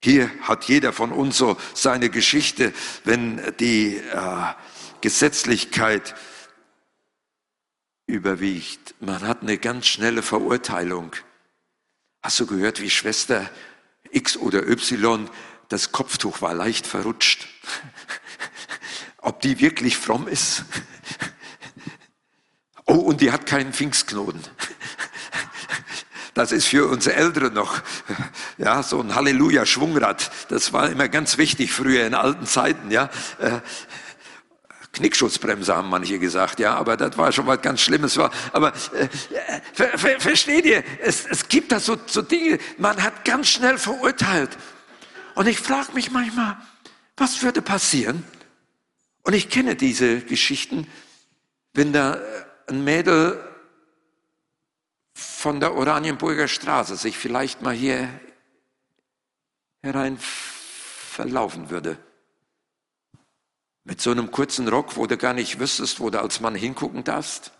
Hier 0.05 0.31
hat 0.43 0.65
jeder 0.65 0.93
von 0.93 1.13
uns 1.13 1.39
so 1.39 1.57
seine 1.73 2.11
Geschichte, 2.11 2.75
wenn 3.05 3.41
die 3.59 3.97
äh, 3.97 4.03
Gesetzlichkeit 5.01 6.15
überwiegt. 8.11 8.95
Man 9.01 9.23
hat 9.27 9.43
eine 9.43 9.59
ganz 9.59 9.87
schnelle 9.87 10.23
Verurteilung. 10.23 11.17
Hast 12.23 12.39
du 12.41 12.47
gehört, 12.47 12.81
wie 12.81 12.91
Schwester 12.91 13.49
X 14.11 14.37
oder 14.37 14.69
Y, 14.69 15.31
das 15.69 15.93
Kopftuch 15.93 16.43
war 16.43 16.55
leicht 16.55 16.87
verrutscht? 16.87 17.49
Ob 19.19 19.41
die 19.41 19.61
wirklich 19.61 19.97
fromm 19.97 20.29
ist? 20.29 20.65
Oh, 22.87 22.95
und 22.95 23.21
die 23.21 23.31
hat 23.31 23.47
keinen 23.47 23.73
Pfingstknoten. 23.73 24.43
Das 26.35 26.53
ist 26.53 26.67
für 26.67 26.89
uns 26.89 27.07
Ältere 27.07 27.51
noch, 27.51 27.83
ja, 28.57 28.83
so 28.83 29.01
ein 29.01 29.15
Halleluja-Schwungrad. 29.15 30.31
Das 30.49 30.73
war 30.73 30.89
immer 30.89 31.09
ganz 31.09 31.39
wichtig 31.39 31.73
früher 31.73 32.07
in 32.07 32.15
alten 32.15 32.47
Zeiten, 32.47 32.91
ja. 32.91 33.11
Äh, 35.01 35.03
Knickschutzbremse 35.03 35.75
haben 35.75 35.89
manche 35.89 36.19
gesagt, 36.19 36.61
ja, 36.61 36.75
aber 36.75 36.97
das 36.97 37.17
war 37.17 37.33
schon 37.33 37.47
was 37.47 37.61
ganz 37.63 37.81
Schlimmes. 37.81 38.19
Aber 38.53 38.69
äh, 38.69 39.09
ver, 39.73 39.99
ver, 39.99 40.21
versteht 40.21 40.67
ihr, 40.67 40.85
es, 41.03 41.27
es 41.27 41.49
gibt 41.49 41.73
da 41.73 41.81
so, 41.81 41.97
so 42.07 42.23
Dinge, 42.23 42.59
man 42.79 43.03
hat 43.03 43.25
ganz 43.25 43.49
schnell 43.49 43.79
verurteilt. 43.79 44.57
Und 45.35 45.47
ich 45.49 45.59
frage 45.59 45.93
mich 45.95 46.11
manchmal, 46.11 46.57
was 47.17 47.43
würde 47.43 47.63
passieren? 47.63 48.25
Und 49.23 49.35
ich 49.35 49.49
kenne 49.51 49.77
diese 49.77 50.21
Geschichten, 50.21 50.87
wenn 51.75 51.93
da 51.93 52.19
ein 52.67 52.85
Mädel 52.85 53.39
von 55.15 55.61
der 55.61 55.75
Oranienburger 55.75 56.49
Straße 56.49 56.97
sich 56.97 57.17
vielleicht 57.17 57.63
mal 57.63 57.75
hier 57.75 58.09
herein 59.83 60.19
verlaufen 60.19 61.71
würde. 61.71 61.99
Mit 63.91 64.01
so 64.01 64.13
einem 64.13 64.31
kurzen 64.31 64.69
Rock, 64.69 64.97
wo 64.97 65.09
du 65.09 65.17
gar 65.19 65.35
nicht 65.35 65.59
wüsstest, 65.59 65.99
wo 65.99 66.11
du 66.11 66.21
als 66.21 66.39
Mann 66.39 66.55
hingucken 66.55 67.03
darfst. 67.03 67.51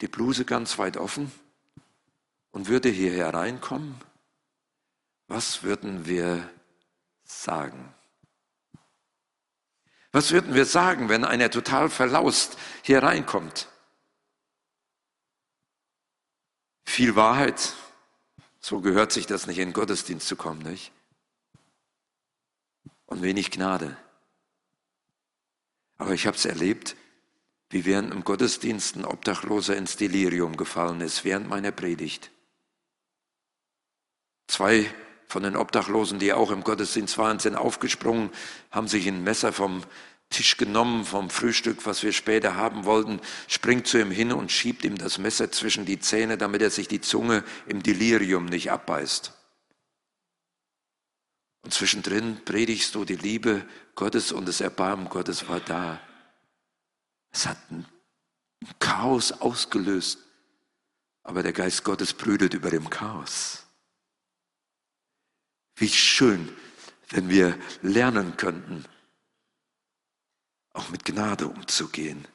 Die 0.00 0.06
Bluse 0.06 0.44
ganz 0.44 0.78
weit 0.78 0.96
offen 0.96 1.32
und 2.52 2.68
würde 2.68 2.88
hier 2.88 3.10
hereinkommen. 3.10 4.00
Was 5.26 5.64
würden 5.64 6.06
wir 6.06 6.48
sagen? 7.24 7.92
Was 10.12 10.30
würden 10.30 10.54
wir 10.54 10.64
sagen, 10.64 11.08
wenn 11.08 11.24
einer 11.24 11.50
total 11.50 11.90
verlaust 11.90 12.56
hier 12.82 13.02
reinkommt? 13.02 13.66
Viel 16.84 17.16
Wahrheit, 17.16 17.74
so 18.60 18.80
gehört 18.80 19.10
sich 19.10 19.26
das 19.26 19.48
nicht 19.48 19.58
in 19.58 19.70
den 19.70 19.74
Gottesdienst 19.74 20.28
zu 20.28 20.36
kommen, 20.36 20.62
nicht? 20.62 20.92
Und 23.06 23.22
wenig 23.22 23.50
Gnade. 23.50 23.96
Aber 25.98 26.14
ich 26.14 26.26
habe 26.26 26.36
es 26.36 26.44
erlebt, 26.44 26.96
wie 27.70 27.84
während 27.84 28.12
im 28.12 28.24
Gottesdienst 28.24 28.96
ein 28.96 29.04
Obdachloser 29.04 29.76
ins 29.76 29.96
Delirium 29.96 30.56
gefallen 30.56 31.00
ist, 31.00 31.24
während 31.24 31.48
meiner 31.48 31.72
Predigt. 31.72 32.30
Zwei 34.46 34.90
von 35.26 35.42
den 35.42 35.56
Obdachlosen, 35.56 36.18
die 36.18 36.32
auch 36.32 36.50
im 36.50 36.64
Gottesdienst 36.64 37.18
waren, 37.18 37.38
sind 37.38 37.56
aufgesprungen, 37.56 38.30
haben 38.70 38.88
sich 38.88 39.06
ein 39.06 39.22
Messer 39.22 39.52
vom 39.52 39.82
Tisch 40.30 40.56
genommen, 40.56 41.04
vom 41.04 41.30
Frühstück, 41.30 41.86
was 41.86 42.02
wir 42.02 42.12
später 42.12 42.54
haben 42.54 42.84
wollten, 42.84 43.20
springt 43.46 43.86
zu 43.86 43.98
ihm 43.98 44.10
hin 44.10 44.32
und 44.32 44.52
schiebt 44.52 44.84
ihm 44.84 44.96
das 44.96 45.18
Messer 45.18 45.50
zwischen 45.50 45.84
die 45.84 46.00
Zähne, 46.00 46.36
damit 46.38 46.62
er 46.62 46.70
sich 46.70 46.88
die 46.88 47.00
Zunge 47.00 47.44
im 47.66 47.82
Delirium 47.82 48.46
nicht 48.46 48.70
abbeißt. 48.70 49.37
Und 51.68 51.74
zwischendrin 51.74 52.42
predigst 52.46 52.94
du 52.94 53.04
die 53.04 53.16
Liebe 53.16 53.62
Gottes 53.94 54.32
und 54.32 54.48
das 54.48 54.62
Erbarmen 54.62 55.10
Gottes 55.10 55.48
war 55.50 55.60
da. 55.60 56.00
Es 57.30 57.44
hat 57.46 57.58
ein 57.70 57.84
Chaos 58.78 59.32
ausgelöst, 59.32 60.18
aber 61.24 61.42
der 61.42 61.52
Geist 61.52 61.84
Gottes 61.84 62.14
brütet 62.14 62.54
über 62.54 62.70
dem 62.70 62.88
Chaos. 62.88 63.66
Wie 65.76 65.90
schön, 65.90 66.56
wenn 67.10 67.28
wir 67.28 67.60
lernen 67.82 68.38
könnten, 68.38 68.86
auch 70.72 70.88
mit 70.88 71.04
Gnade 71.04 71.48
umzugehen. 71.48 72.26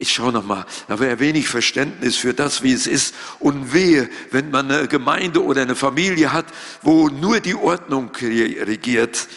Ich 0.00 0.12
schaue 0.12 0.32
nochmal, 0.32 0.64
da 0.86 1.00
wäre 1.00 1.18
wenig 1.18 1.48
Verständnis 1.48 2.16
für 2.16 2.32
das, 2.32 2.62
wie 2.62 2.72
es 2.72 2.86
ist. 2.86 3.14
Und 3.40 3.72
wehe, 3.72 4.08
wenn 4.30 4.50
man 4.50 4.70
eine 4.70 4.86
Gemeinde 4.86 5.42
oder 5.42 5.62
eine 5.62 5.74
Familie 5.74 6.32
hat, 6.32 6.46
wo 6.82 7.08
nur 7.08 7.40
die 7.40 7.56
Ordnung 7.56 8.14
regiert 8.14 9.28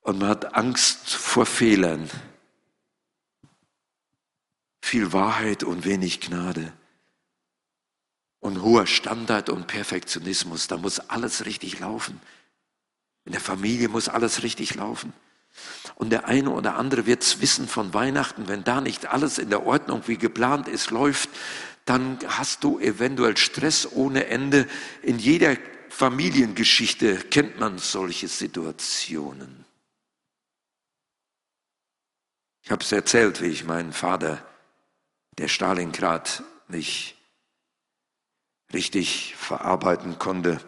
und 0.00 0.18
man 0.18 0.30
hat 0.30 0.54
Angst 0.54 1.10
vor 1.10 1.46
Fehlern. 1.46 2.10
Viel 4.80 5.12
Wahrheit 5.12 5.62
und 5.62 5.84
wenig 5.84 6.20
Gnade. 6.20 6.72
Und 8.40 8.62
hoher 8.62 8.86
Standard 8.86 9.50
und 9.50 9.66
Perfektionismus. 9.66 10.68
Da 10.68 10.78
muss 10.78 11.00
alles 11.00 11.44
richtig 11.44 11.78
laufen. 11.78 12.20
In 13.26 13.32
der 13.32 13.40
Familie 13.42 13.90
muss 13.90 14.08
alles 14.08 14.42
richtig 14.42 14.74
laufen. 14.74 15.12
Und 15.96 16.10
der 16.10 16.26
eine 16.26 16.50
oder 16.50 16.76
andere 16.76 17.06
wird 17.06 17.22
es 17.22 17.40
wissen 17.40 17.68
von 17.68 17.92
Weihnachten, 17.92 18.48
wenn 18.48 18.64
da 18.64 18.80
nicht 18.80 19.06
alles 19.06 19.38
in 19.38 19.50
der 19.50 19.66
Ordnung 19.66 20.02
wie 20.06 20.16
geplant 20.16 20.68
ist, 20.68 20.90
läuft, 20.90 21.28
dann 21.84 22.18
hast 22.26 22.64
du 22.64 22.78
eventuell 22.78 23.36
Stress 23.36 23.90
ohne 23.90 24.26
Ende. 24.26 24.68
In 25.02 25.18
jeder 25.18 25.56
Familiengeschichte 25.88 27.16
kennt 27.16 27.58
man 27.58 27.78
solche 27.78 28.28
Situationen. 28.28 29.64
Ich 32.62 32.70
habe 32.70 32.84
es 32.84 32.92
erzählt, 32.92 33.42
wie 33.42 33.46
ich 33.46 33.64
meinen 33.64 33.92
Vater, 33.92 34.46
der 35.38 35.48
Stalingrad 35.48 36.44
nicht 36.68 37.16
richtig 38.72 39.34
verarbeiten 39.36 40.18
konnte, 40.18 40.60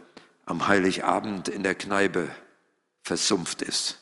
am 0.45 0.67
Heiligabend 0.67 1.49
in 1.49 1.63
der 1.63 1.77
Kneipe 1.77 2.29
versumpft 3.03 3.63
ist. 3.63 4.02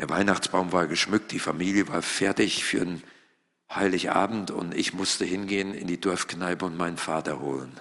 Der 0.00 0.08
Weihnachtsbaum 0.08 0.72
war 0.72 0.86
geschmückt, 0.86 1.30
die 1.30 1.38
Familie 1.38 1.86
war 1.88 2.00
fertig 2.00 2.64
für 2.64 2.80
einen 2.80 3.04
Heiligabend 3.70 4.50
und 4.50 4.74
ich 4.74 4.94
musste 4.94 5.26
hingehen 5.26 5.74
in 5.74 5.88
die 5.88 6.00
Dorfkneipe 6.00 6.64
und 6.64 6.74
meinen 6.74 6.96
Vater 6.96 7.38
holen. 7.40 7.78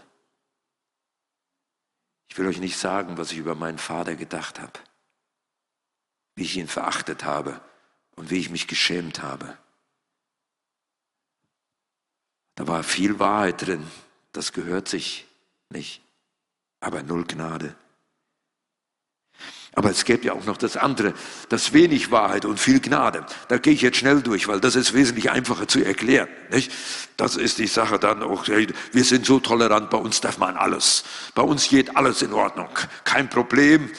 Ich 2.27 2.38
will 2.38 2.45
euch 2.47 2.59
nicht 2.59 2.75
sagen, 2.75 3.17
was 3.17 3.31
ich 3.31 3.38
über 3.38 3.55
meinen 3.55 3.77
Vater 3.77 4.17
gedacht 4.17 4.59
habe, 4.59 4.73
wie 6.35 6.43
ich 6.43 6.57
ihn 6.57 6.67
verachtet 6.67 7.23
habe 7.23 7.61
und 8.17 8.29
wie 8.31 8.39
ich 8.39 8.49
mich 8.49 8.67
geschämt 8.67 9.23
habe. 9.23 9.57
Da 12.55 12.67
war 12.67 12.83
viel 12.83 13.17
Wahrheit 13.19 13.65
drin, 13.65 13.89
das 14.33 14.51
gehört 14.51 14.89
sich 14.89 15.25
nicht, 15.69 16.01
aber 16.81 17.01
null 17.01 17.23
Gnade. 17.23 17.77
Aber 19.79 19.91
es 19.91 20.03
gäbe 20.03 20.25
ja 20.25 20.33
auch 20.33 20.43
noch 20.43 20.57
das 20.57 20.75
andere, 20.75 21.13
das 21.48 21.71
wenig 21.71 22.12
Wahrheit 22.12 22.43
und 22.43 22.59
viel 22.59 22.81
Gnade. 22.81 23.25
Da 23.48 23.59
gehe 23.59 23.71
ich 23.71 23.81
jetzt 23.81 23.95
schnell 23.95 24.21
durch, 24.21 24.50
weil 24.50 24.59
das 24.59 24.75
ist 24.75 24.93
wesentlich 24.93 25.31
einfacher 25.31 25.69
zu 25.69 25.81
erklären. 25.81 26.27
Nicht? 26.51 26.69
Das 27.15 27.38
ist 27.38 27.59
die 27.59 27.67
Sache 27.67 27.98
dann 27.98 28.21
auch, 28.21 28.50
wir 28.50 29.03
sind 29.05 29.25
so 29.25 29.39
tolerant, 29.39 29.89
bei 29.89 29.98
uns 29.98 30.19
darf 30.19 30.38
man 30.38 30.57
alles. 30.57 31.05
Bei 31.33 31.43
uns 31.43 31.69
geht 31.69 31.95
alles 31.95 32.21
in 32.21 32.33
Ordnung, 32.33 32.67
kein 33.05 33.29
Problem. 33.29 33.89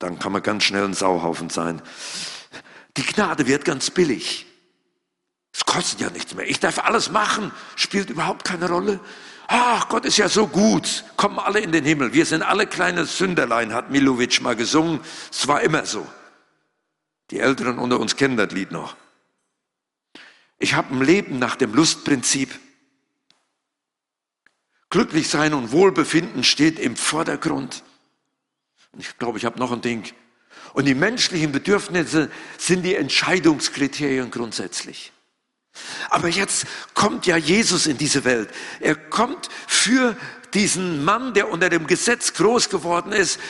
Dann 0.00 0.18
kann 0.18 0.32
man 0.32 0.42
ganz 0.42 0.64
schnell 0.64 0.82
ein 0.82 0.94
Sauhaufen 0.94 1.48
sein. 1.48 1.80
Die 2.96 3.04
Gnade 3.04 3.46
wird 3.46 3.64
ganz 3.64 3.90
billig. 3.90 4.46
Es 5.52 5.64
kostet 5.64 6.00
ja 6.00 6.10
nichts 6.10 6.34
mehr. 6.34 6.50
Ich 6.50 6.58
darf 6.58 6.80
alles 6.80 7.12
machen, 7.12 7.52
spielt 7.76 8.10
überhaupt 8.10 8.42
keine 8.44 8.68
Rolle. 8.68 8.98
Ach, 9.54 9.86
Gott 9.90 10.06
ist 10.06 10.16
ja 10.16 10.30
so 10.30 10.46
gut, 10.46 11.04
kommen 11.18 11.38
alle 11.38 11.60
in 11.60 11.72
den 11.72 11.84
Himmel. 11.84 12.14
Wir 12.14 12.24
sind 12.24 12.40
alle 12.40 12.66
kleine 12.66 13.04
Sünderlein, 13.04 13.74
hat 13.74 13.90
Milovic 13.90 14.40
mal 14.40 14.56
gesungen. 14.56 15.00
Es 15.30 15.46
war 15.46 15.60
immer 15.60 15.84
so. 15.84 16.06
Die 17.30 17.38
Älteren 17.38 17.78
unter 17.78 18.00
uns 18.00 18.16
kennen 18.16 18.38
das 18.38 18.50
Lied 18.52 18.72
noch. 18.72 18.96
Ich 20.58 20.72
habe 20.72 20.94
ein 20.94 21.02
Leben 21.02 21.38
nach 21.38 21.56
dem 21.56 21.74
Lustprinzip. 21.74 22.58
Glücklich 24.88 25.28
sein 25.28 25.52
und 25.52 25.70
Wohlbefinden 25.70 26.44
steht 26.44 26.78
im 26.78 26.96
Vordergrund. 26.96 27.82
Und 28.92 29.00
ich 29.00 29.18
glaube, 29.18 29.36
ich 29.36 29.44
habe 29.44 29.58
noch 29.58 29.70
ein 29.70 29.82
Ding. 29.82 30.10
Und 30.72 30.86
die 30.86 30.94
menschlichen 30.94 31.52
Bedürfnisse 31.52 32.30
sind 32.56 32.84
die 32.84 32.94
Entscheidungskriterien 32.94 34.30
grundsätzlich. 34.30 35.11
Aber 36.10 36.28
jetzt 36.28 36.66
kommt 36.94 37.26
ja 37.26 37.36
Jesus 37.36 37.86
in 37.86 37.98
diese 37.98 38.24
Welt. 38.24 38.50
Er 38.80 38.94
kommt 38.94 39.48
für 39.66 40.16
diesen 40.54 41.04
Mann, 41.04 41.34
der 41.34 41.50
unter 41.50 41.70
dem 41.70 41.86
Gesetz 41.86 42.34
groß 42.34 42.68
geworden 42.68 43.12
ist. 43.12 43.40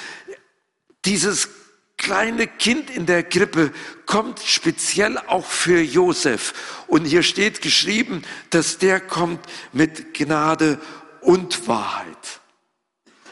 Dieses 1.04 1.48
kleine 1.96 2.46
Kind 2.46 2.90
in 2.90 3.06
der 3.06 3.22
Krippe 3.22 3.72
kommt 4.06 4.40
speziell 4.40 5.18
auch 5.18 5.46
für 5.46 5.80
Josef. 5.80 6.84
Und 6.86 7.04
hier 7.04 7.22
steht 7.22 7.62
geschrieben, 7.62 8.22
dass 8.50 8.78
der 8.78 9.00
kommt 9.00 9.44
mit 9.72 10.14
Gnade 10.14 10.80
und 11.20 11.66
Wahrheit 11.68 12.41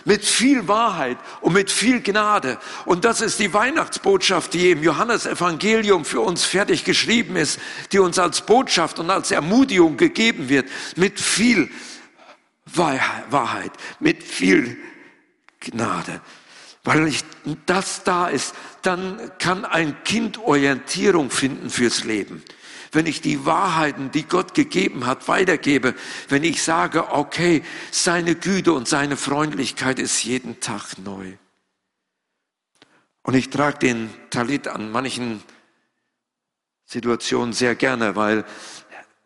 mit 0.04 0.24
viel 0.24 0.68
Wahrheit 0.68 1.18
und 1.40 1.52
mit 1.52 1.70
viel 1.70 2.00
Gnade. 2.00 2.58
Und 2.84 3.04
das 3.04 3.20
ist 3.20 3.38
die 3.38 3.52
Weihnachtsbotschaft, 3.52 4.54
die 4.54 4.70
im 4.70 4.82
Johannesevangelium 4.82 6.04
für 6.04 6.20
uns 6.20 6.44
fertig 6.44 6.84
geschrieben 6.84 7.36
ist, 7.36 7.60
die 7.92 7.98
uns 7.98 8.18
als 8.18 8.42
Botschaft 8.42 8.98
und 8.98 9.10
als 9.10 9.30
Ermutigung 9.30 9.96
gegeben 9.96 10.48
wird, 10.48 10.68
mit 10.96 11.20
viel 11.20 11.70
Wahrheit, 12.66 13.72
mit 13.98 14.22
viel 14.22 14.76
Gnade. 15.60 16.20
Weil 16.84 17.08
ich, 17.08 17.24
das 17.66 18.04
da 18.04 18.28
ist, 18.28 18.54
dann 18.82 19.30
kann 19.38 19.64
ein 19.64 20.02
Kind 20.04 20.38
Orientierung 20.38 21.30
finden 21.30 21.68
fürs 21.68 22.04
Leben 22.04 22.42
wenn 22.92 23.06
ich 23.06 23.20
die 23.20 23.44
Wahrheiten, 23.46 24.10
die 24.10 24.24
Gott 24.24 24.54
gegeben 24.54 25.06
hat, 25.06 25.28
weitergebe, 25.28 25.94
wenn 26.28 26.44
ich 26.44 26.62
sage, 26.62 27.12
okay, 27.12 27.62
seine 27.90 28.34
Güte 28.34 28.72
und 28.72 28.88
seine 28.88 29.16
Freundlichkeit 29.16 29.98
ist 29.98 30.24
jeden 30.24 30.60
Tag 30.60 30.98
neu. 30.98 31.34
Und 33.22 33.34
ich 33.34 33.50
trage 33.50 33.78
den 33.78 34.10
Talit 34.30 34.66
an 34.66 34.90
manchen 34.90 35.42
Situationen 36.84 37.52
sehr 37.52 37.74
gerne, 37.74 38.16
weil 38.16 38.44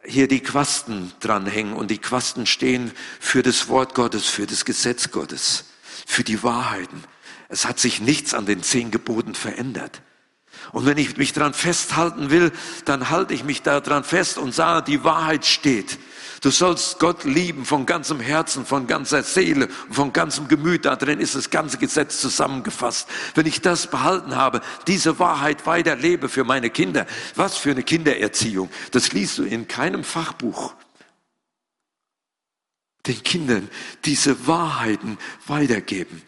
hier 0.05 0.29
die 0.29 0.41
Quasten 0.41 1.13
dranhängen 1.21 1.73
und 1.73 1.91
die 1.91 1.99
Quasten 1.99 2.47
stehen 2.47 2.93
für 3.21 3.43
das 3.43 3.69
Wort 3.69 3.95
Gottes, 3.95 4.27
für 4.27 4.47
das 4.47 4.65
Gesetz 4.65 5.11
Gottes, 5.11 5.65
für 6.07 6.25
die 6.25 6.43
Wahrheiten. 6.43 7.03
Es 7.49 7.67
hat 7.67 7.79
sich 7.79 8.01
nichts 8.01 8.35
an 8.35 8.47
den 8.47 8.63
zehn 8.63 8.91
Geboten 8.91 9.35
verändert. 9.35 10.03
Und 10.73 10.87
wenn 10.87 10.99
ich 10.99 11.17
mich 11.17 11.33
daran 11.33 11.55
festhalten 11.55 12.31
will, 12.31 12.53
dann 12.85 13.11
halte 13.11 13.35
ich 13.35 13.45
mich 13.45 13.63
daran 13.63 14.05
fest 14.05 14.39
und 14.39 14.55
sage, 14.55 14.85
die 14.85 15.05
Wahrheit 15.05 15.45
steht. 15.45 15.99
Du 16.45 16.51
sollst 16.51 16.99
Gott 16.99 17.25
lieben 17.25 17.65
von 17.65 17.87
ganzem 17.87 18.21
Herzen, 18.21 18.67
von 18.67 18.87
ganzer 18.87 19.23
Seele 19.23 19.67
von 19.91 20.13
ganzem 20.13 20.47
Gemüt. 20.47 20.85
Da 20.85 20.95
drin 20.95 21.19
ist 21.19 21.35
das 21.35 21.49
ganze 21.49 21.79
Gesetz 21.79 22.21
zusammengefasst. 22.21 23.09
Wenn 23.35 23.47
ich 23.47 23.63
das 23.63 23.87
behalten 23.87 24.37
habe, 24.37 24.61
diese 24.87 25.19
Wahrheit 25.19 25.65
weiterlebe 25.65 26.29
für 26.29 26.45
meine 26.45 26.69
Kinder, 26.69 27.07
was 27.35 27.57
für 27.57 27.71
eine 27.71 27.83
Kindererziehung, 27.83 28.69
das 28.91 29.13
liest 29.13 29.39
du 29.39 29.45
in 29.45 29.69
keinem 29.69 30.05
Fachbuch. 30.05 30.75
Den 33.07 33.23
Kindern 33.23 33.71
diese 34.05 34.47
Wahrheiten 34.47 35.17
weitergeben. 35.47 36.21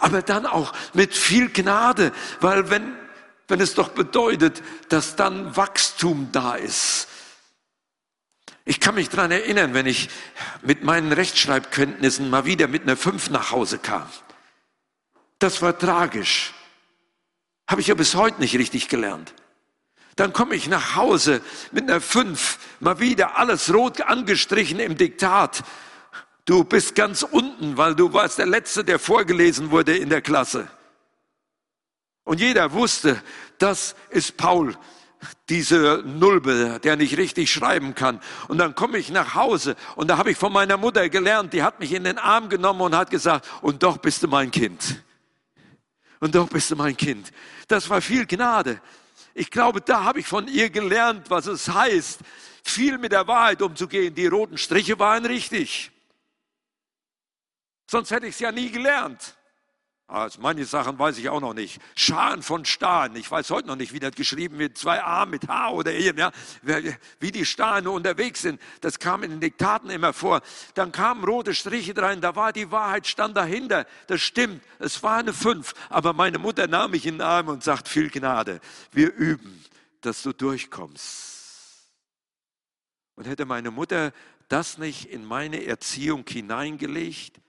Aber 0.00 0.22
dann 0.22 0.44
auch 0.44 0.72
mit 0.92 1.14
viel 1.14 1.50
Gnade, 1.50 2.10
weil 2.40 2.68
wenn 2.68 2.96
wenn 3.50 3.60
es 3.60 3.74
doch 3.74 3.90
bedeutet, 3.90 4.62
dass 4.88 5.16
dann 5.16 5.56
Wachstum 5.56 6.28
da 6.32 6.54
ist. 6.54 7.08
Ich 8.64 8.78
kann 8.78 8.94
mich 8.94 9.08
daran 9.08 9.30
erinnern, 9.30 9.74
wenn 9.74 9.86
ich 9.86 10.08
mit 10.62 10.84
meinen 10.84 11.12
Rechtschreibkenntnissen 11.12 12.30
mal 12.30 12.44
wieder 12.44 12.68
mit 12.68 12.82
einer 12.82 12.96
Fünf 12.96 13.30
nach 13.30 13.50
Hause 13.50 13.78
kam. 13.78 14.06
Das 15.38 15.62
war 15.62 15.76
tragisch. 15.76 16.52
Habe 17.66 17.80
ich 17.80 17.88
ja 17.88 17.94
bis 17.94 18.14
heute 18.14 18.40
nicht 18.40 18.56
richtig 18.56 18.88
gelernt. 18.88 19.34
Dann 20.16 20.32
komme 20.32 20.54
ich 20.54 20.68
nach 20.68 20.96
Hause 20.96 21.40
mit 21.72 21.84
einer 21.84 22.00
Fünf, 22.00 22.58
mal 22.78 23.00
wieder 23.00 23.38
alles 23.38 23.72
rot 23.72 24.02
angestrichen 24.02 24.78
im 24.78 24.96
Diktat. 24.96 25.62
Du 26.44 26.64
bist 26.64 26.94
ganz 26.94 27.22
unten, 27.22 27.76
weil 27.76 27.94
du 27.94 28.12
warst 28.12 28.38
der 28.38 28.46
Letzte, 28.46 28.84
der 28.84 28.98
vorgelesen 28.98 29.70
wurde 29.70 29.96
in 29.96 30.10
der 30.10 30.20
Klasse. 30.20 30.68
Und 32.30 32.38
jeder 32.38 32.70
wusste, 32.70 33.20
das 33.58 33.96
ist 34.08 34.36
Paul, 34.36 34.76
diese 35.48 36.04
Nulbe, 36.06 36.78
der 36.80 36.94
nicht 36.94 37.16
richtig 37.16 37.50
schreiben 37.50 37.96
kann. 37.96 38.20
Und 38.46 38.58
dann 38.58 38.76
komme 38.76 38.98
ich 38.98 39.10
nach 39.10 39.34
Hause 39.34 39.74
und 39.96 40.06
da 40.06 40.16
habe 40.16 40.30
ich 40.30 40.36
von 40.36 40.52
meiner 40.52 40.76
Mutter 40.76 41.08
gelernt, 41.08 41.52
die 41.54 41.64
hat 41.64 41.80
mich 41.80 41.92
in 41.92 42.04
den 42.04 42.18
Arm 42.18 42.48
genommen 42.48 42.82
und 42.82 42.94
hat 42.94 43.10
gesagt, 43.10 43.48
und 43.62 43.82
doch 43.82 43.98
bist 43.98 44.22
du 44.22 44.28
mein 44.28 44.52
Kind. 44.52 45.02
Und 46.20 46.36
doch 46.36 46.48
bist 46.48 46.70
du 46.70 46.76
mein 46.76 46.96
Kind. 46.96 47.32
Das 47.66 47.90
war 47.90 48.00
viel 48.00 48.26
Gnade. 48.26 48.80
Ich 49.34 49.50
glaube, 49.50 49.80
da 49.80 50.04
habe 50.04 50.20
ich 50.20 50.28
von 50.28 50.46
ihr 50.46 50.70
gelernt, 50.70 51.30
was 51.30 51.48
es 51.48 51.68
heißt, 51.68 52.20
viel 52.62 52.98
mit 52.98 53.10
der 53.10 53.26
Wahrheit 53.26 53.60
umzugehen. 53.60 54.14
Die 54.14 54.28
roten 54.28 54.56
Striche 54.56 54.96
waren 55.00 55.26
richtig. 55.26 55.90
Sonst 57.90 58.12
hätte 58.12 58.28
ich 58.28 58.34
es 58.34 58.40
ja 58.40 58.52
nie 58.52 58.70
gelernt. 58.70 59.34
Also 60.10 60.40
manche 60.40 60.64
Sachen 60.64 60.98
weiß 60.98 61.18
ich 61.18 61.28
auch 61.28 61.40
noch 61.40 61.54
nicht. 61.54 61.80
Scharen 61.94 62.42
von 62.42 62.64
Stahlen. 62.64 63.14
Ich 63.14 63.30
weiß 63.30 63.48
heute 63.50 63.68
noch 63.68 63.76
nicht, 63.76 63.92
wie 63.92 64.00
das 64.00 64.16
geschrieben 64.16 64.58
wird. 64.58 64.76
Zwei 64.76 65.00
A 65.00 65.24
mit 65.24 65.46
H 65.46 65.70
oder 65.70 65.92
E. 65.92 66.12
Ja, 66.16 66.32
wie 67.20 67.30
die 67.30 67.46
Stahlen 67.46 67.86
unterwegs 67.86 68.42
sind. 68.42 68.60
Das 68.80 68.98
kam 68.98 69.22
in 69.22 69.30
den 69.30 69.40
Diktaten 69.40 69.88
immer 69.88 70.12
vor. 70.12 70.40
Dann 70.74 70.90
kamen 70.90 71.22
rote 71.22 71.54
Striche 71.54 71.96
rein. 71.96 72.20
Da 72.20 72.34
war 72.34 72.52
die 72.52 72.72
Wahrheit, 72.72 73.06
stand 73.06 73.36
dahinter. 73.36 73.86
Das 74.08 74.20
stimmt. 74.20 74.60
Es 74.80 75.00
war 75.04 75.18
eine 75.18 75.32
Fünf. 75.32 75.74
Aber 75.88 76.12
meine 76.12 76.40
Mutter 76.40 76.66
nahm 76.66 76.90
mich 76.90 77.06
in 77.06 77.14
den 77.14 77.22
Arm 77.22 77.46
und 77.46 77.62
sagt, 77.62 77.86
viel 77.86 78.10
Gnade. 78.10 78.60
Wir 78.90 79.14
üben, 79.14 79.64
dass 80.00 80.24
du 80.24 80.32
durchkommst. 80.32 81.86
Und 83.14 83.28
hätte 83.28 83.44
meine 83.44 83.70
Mutter 83.70 84.12
das 84.48 84.76
nicht 84.76 85.04
in 85.04 85.24
meine 85.24 85.64
Erziehung 85.64 86.24
hineingelegt, 86.28 87.40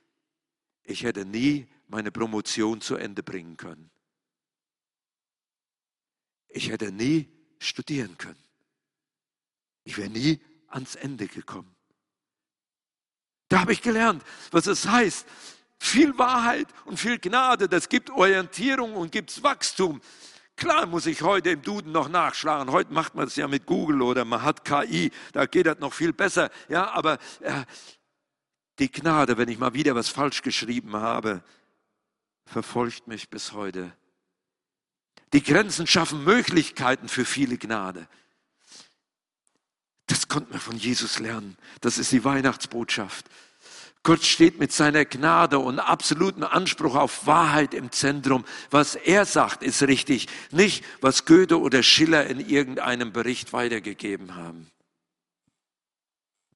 ich 0.83 1.03
hätte 1.03 1.25
nie 1.25 1.67
meine 1.91 2.11
Promotion 2.11 2.81
zu 2.81 2.95
Ende 2.95 3.21
bringen 3.21 3.57
können. 3.57 3.91
Ich 6.47 6.69
hätte 6.69 6.91
nie 6.91 7.29
studieren 7.59 8.17
können. 8.17 8.43
Ich 9.83 9.97
wäre 9.97 10.09
nie 10.09 10.41
ans 10.67 10.95
Ende 10.95 11.27
gekommen. 11.27 11.75
Da 13.49 13.61
habe 13.61 13.73
ich 13.73 13.81
gelernt, 13.81 14.23
was 14.51 14.67
es 14.67 14.87
heißt. 14.87 15.27
Viel 15.77 16.17
Wahrheit 16.17 16.67
und 16.85 16.99
viel 16.99 17.19
Gnade, 17.19 17.67
das 17.67 17.89
gibt 17.89 18.09
Orientierung 18.11 18.95
und 18.95 19.11
gibt 19.11 19.43
Wachstum. 19.43 19.99
Klar 20.55 20.85
muss 20.85 21.07
ich 21.07 21.23
heute 21.23 21.49
im 21.49 21.61
Duden 21.63 21.91
noch 21.91 22.07
nachschlagen. 22.07 22.71
Heute 22.71 22.93
macht 22.93 23.15
man 23.15 23.27
es 23.27 23.35
ja 23.35 23.47
mit 23.47 23.65
Google 23.65 24.03
oder 24.03 24.23
man 24.23 24.43
hat 24.43 24.63
KI, 24.63 25.11
da 25.33 25.45
geht 25.47 25.65
das 25.65 25.79
noch 25.79 25.93
viel 25.93 26.13
besser. 26.13 26.51
Ja, 26.69 26.91
aber 26.91 27.17
äh, 27.39 27.65
die 28.79 28.91
Gnade, 28.91 29.37
wenn 29.37 29.49
ich 29.49 29.57
mal 29.57 29.73
wieder 29.73 29.95
was 29.95 30.09
falsch 30.09 30.43
geschrieben 30.43 30.95
habe, 30.95 31.43
verfolgt 32.45 33.07
mich 33.07 33.29
bis 33.29 33.53
heute. 33.53 33.91
Die 35.33 35.43
Grenzen 35.43 35.87
schaffen 35.87 36.23
Möglichkeiten 36.23 37.07
für 37.07 37.25
viele 37.25 37.57
Gnade. 37.57 38.07
Das 40.07 40.27
konnte 40.27 40.51
man 40.51 40.59
von 40.59 40.77
Jesus 40.77 41.19
lernen. 41.19 41.57
Das 41.79 41.97
ist 41.97 42.11
die 42.11 42.25
Weihnachtsbotschaft. 42.25 43.29
Gott 44.03 44.23
steht 44.23 44.59
mit 44.59 44.71
seiner 44.71 45.05
Gnade 45.05 45.59
und 45.59 45.79
absolutem 45.79 46.43
Anspruch 46.43 46.95
auf 46.95 47.27
Wahrheit 47.27 47.73
im 47.73 47.91
Zentrum. 47.91 48.43
Was 48.71 48.95
er 48.95 49.25
sagt, 49.25 49.61
ist 49.61 49.83
richtig, 49.83 50.27
nicht 50.51 50.83
was 51.01 51.25
Goethe 51.25 51.59
oder 51.59 51.83
Schiller 51.83 52.25
in 52.25 52.39
irgendeinem 52.39 53.13
Bericht 53.13 53.53
weitergegeben 53.53 54.35
haben. 54.35 54.69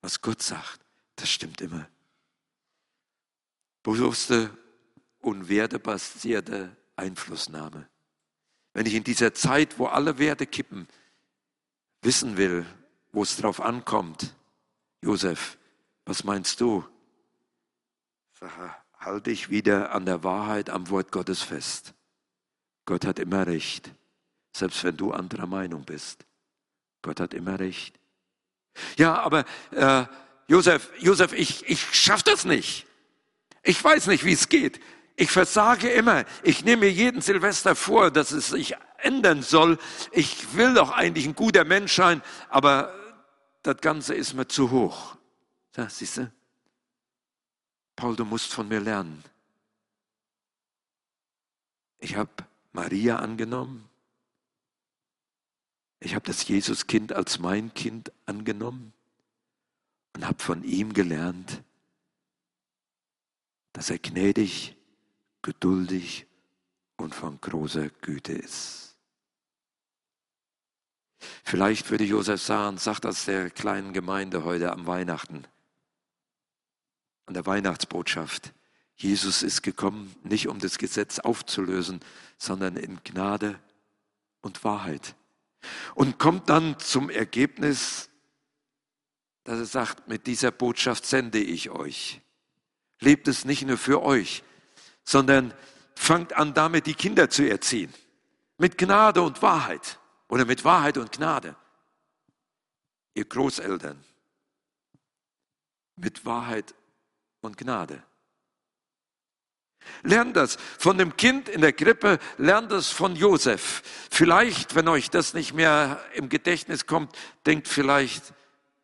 Was 0.02 0.22
Gott 0.22 0.42
sagt, 0.42 0.80
das 1.16 1.30
stimmt 1.30 1.62
immer. 1.62 1.88
Bewusste 3.84 4.50
und 5.26 5.50
wertebasierte 5.50 6.78
Einflussnahme. 6.96 7.90
Wenn 8.74 8.86
ich 8.86 8.94
in 8.94 9.04
dieser 9.04 9.34
Zeit, 9.34 9.80
wo 9.80 9.88
alle 9.88 10.20
Werte 10.20 10.46
kippen, 10.46 10.88
wissen 12.04 12.38
will, 12.38 12.64
wo 13.12 13.24
es 13.24 13.36
drauf 13.36 13.60
ankommt, 13.60 14.36
Josef, 15.02 15.58
was 16.06 16.24
meinst 16.26 16.62
du? 16.62 16.86
Halte 19.00 19.32
ich 19.32 19.50
wieder 19.50 19.96
an 19.96 20.06
der 20.06 20.24
Wahrheit, 20.24 20.70
am 20.70 20.92
Wort 20.92 21.12
Gottes 21.12 21.42
fest. 21.42 21.96
Gott 22.86 23.04
hat 23.04 23.18
immer 23.18 23.48
recht, 23.48 23.90
selbst 24.56 24.84
wenn 24.84 24.96
du 24.96 25.12
anderer 25.12 25.48
Meinung 25.48 25.86
bist. 25.86 26.24
Gott 27.02 27.20
hat 27.20 27.34
immer 27.34 27.60
recht. 27.60 28.00
Ja, 28.96 29.16
aber 29.24 29.46
äh, 29.72 30.06
Josef, 30.48 30.92
Josef, 31.00 31.34
ich, 31.34 31.68
ich 31.68 31.82
schaff 31.96 32.22
das 32.22 32.46
nicht. 32.46 32.86
Ich 33.64 33.84
weiß 33.84 34.06
nicht, 34.06 34.24
wie 34.24 34.34
es 34.34 34.50
geht. 34.50 34.80
Ich 35.16 35.32
versage 35.32 35.90
immer. 35.90 36.26
Ich 36.44 36.66
nehme 36.66 36.88
jeden 36.88 37.22
Silvester 37.22 37.76
vor, 37.76 38.12
dass 38.12 38.32
es 38.32 38.50
sich 38.50 38.76
ändern 38.98 39.42
soll. 39.42 39.78
Ich 40.12 40.56
will 40.56 40.74
doch 40.74 40.92
eigentlich 40.92 41.26
ein 41.26 41.36
guter 41.36 41.64
Mensch 41.64 41.96
sein, 41.96 42.22
aber 42.50 42.94
das 43.64 43.78
Ganze 43.78 44.14
ist 44.14 44.34
mir 44.34 44.48
zu 44.48 44.72
hoch. 44.72 45.16
Ja, 45.76 45.90
siehst 45.90 46.18
du? 46.18 46.32
Paul, 47.96 48.16
du 48.16 48.26
musst 48.26 48.54
von 48.54 48.68
mir 48.68 48.82
lernen. 48.82 49.24
Ich 52.00 52.16
habe 52.16 52.32
Maria 52.74 53.18
angenommen. 53.18 53.90
Ich 56.00 56.14
habe 56.14 56.26
das 56.26 56.48
Jesuskind 56.48 57.14
als 57.14 57.40
mein 57.40 57.74
Kind 57.74 58.12
angenommen 58.26 58.94
und 60.14 60.26
habe 60.26 60.44
von 60.44 60.64
ihm 60.64 60.94
gelernt, 60.94 61.64
dass 63.74 63.90
er 63.90 63.98
gnädig, 63.98 64.76
geduldig 65.46 66.26
und 66.98 67.14
von 67.14 67.40
großer 67.40 67.90
Güte 68.02 68.34
ist. 68.34 68.98
Vielleicht 71.44 71.92
würde 71.92 72.04
Josef 72.04 72.42
sagen, 72.42 72.80
sagt 72.80 73.06
das 73.06 73.26
der 73.26 73.52
kleinen 73.52 73.94
Gemeinde 73.94 74.44
heute 74.44 74.72
am 74.72 74.88
Weihnachten, 74.88 75.46
an 77.28 77.36
der 77.36 77.46
Weihnachtsbotschaft. 77.46 78.54
Jesus 78.96 79.44
ist 79.44 79.62
gekommen, 79.62 80.16
nicht 80.24 80.48
um 80.48 80.58
das 80.60 80.80
Gesetz 80.80 81.20
aufzulösen, 81.20 82.00
sondern 82.40 82.76
in 82.76 83.04
Gnade 83.04 83.60
und 84.42 84.64
Wahrheit. 84.64 85.16
Und 85.94 86.18
kommt 86.18 86.50
dann 86.50 86.80
zum 86.80 87.12
Ergebnis, 87.12 88.10
dass 89.44 89.60
er 89.60 89.66
sagt, 89.66 90.08
mit 90.08 90.26
dieser 90.26 90.52
Botschaft 90.52 91.06
sende 91.06 91.40
ich 91.40 91.70
euch. 91.70 92.22
Lebt 93.00 93.28
es 93.28 93.46
nicht 93.46 93.64
nur 93.64 93.78
für 93.78 94.02
euch, 94.02 94.44
sondern 95.06 95.54
fangt 95.96 96.34
an 96.34 96.54
damit 96.54 96.88
die 96.88 96.96
Kinder 96.96 97.30
zu 97.30 97.48
erziehen. 97.50 97.94
Mit 98.58 98.78
Gnade 98.78 99.22
und 99.22 99.42
Wahrheit 99.42 100.00
oder 100.28 100.46
mit 100.46 100.66
Wahrheit 100.66 100.98
und 100.98 101.12
Gnade. 101.12 101.56
Ihr 103.14 103.26
Großeltern. 103.26 104.04
Mit 105.96 106.26
Wahrheit 106.26 106.74
und 107.42 107.58
Gnade. 107.58 108.04
Lernt 110.02 110.36
das 110.36 110.58
von 110.80 110.98
dem 110.98 111.16
Kind 111.16 111.48
in 111.48 111.62
der 111.62 111.72
Krippe, 111.72 112.18
lernt 112.38 112.72
das 112.72 112.90
von 112.90 113.16
Josef. 113.16 113.84
Vielleicht, 114.10 114.74
wenn 114.74 114.88
euch 114.88 115.12
das 115.12 115.34
nicht 115.34 115.54
mehr 115.54 116.04
im 116.16 116.28
Gedächtnis 116.28 116.88
kommt, 116.88 117.16
denkt 117.46 117.68
vielleicht 117.68 118.34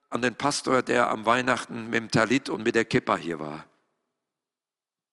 an 0.09 0.21
den 0.21 0.35
Pastor, 0.35 0.83
der 0.83 1.09
am 1.09 1.25
Weihnachten 1.25 1.85
mit 1.85 1.95
dem 1.95 2.11
Talit 2.11 2.49
und 2.49 2.63
mit 2.63 2.75
der 2.75 2.85
Kippa 2.85 3.17
hier 3.17 3.39
war. 3.39 3.65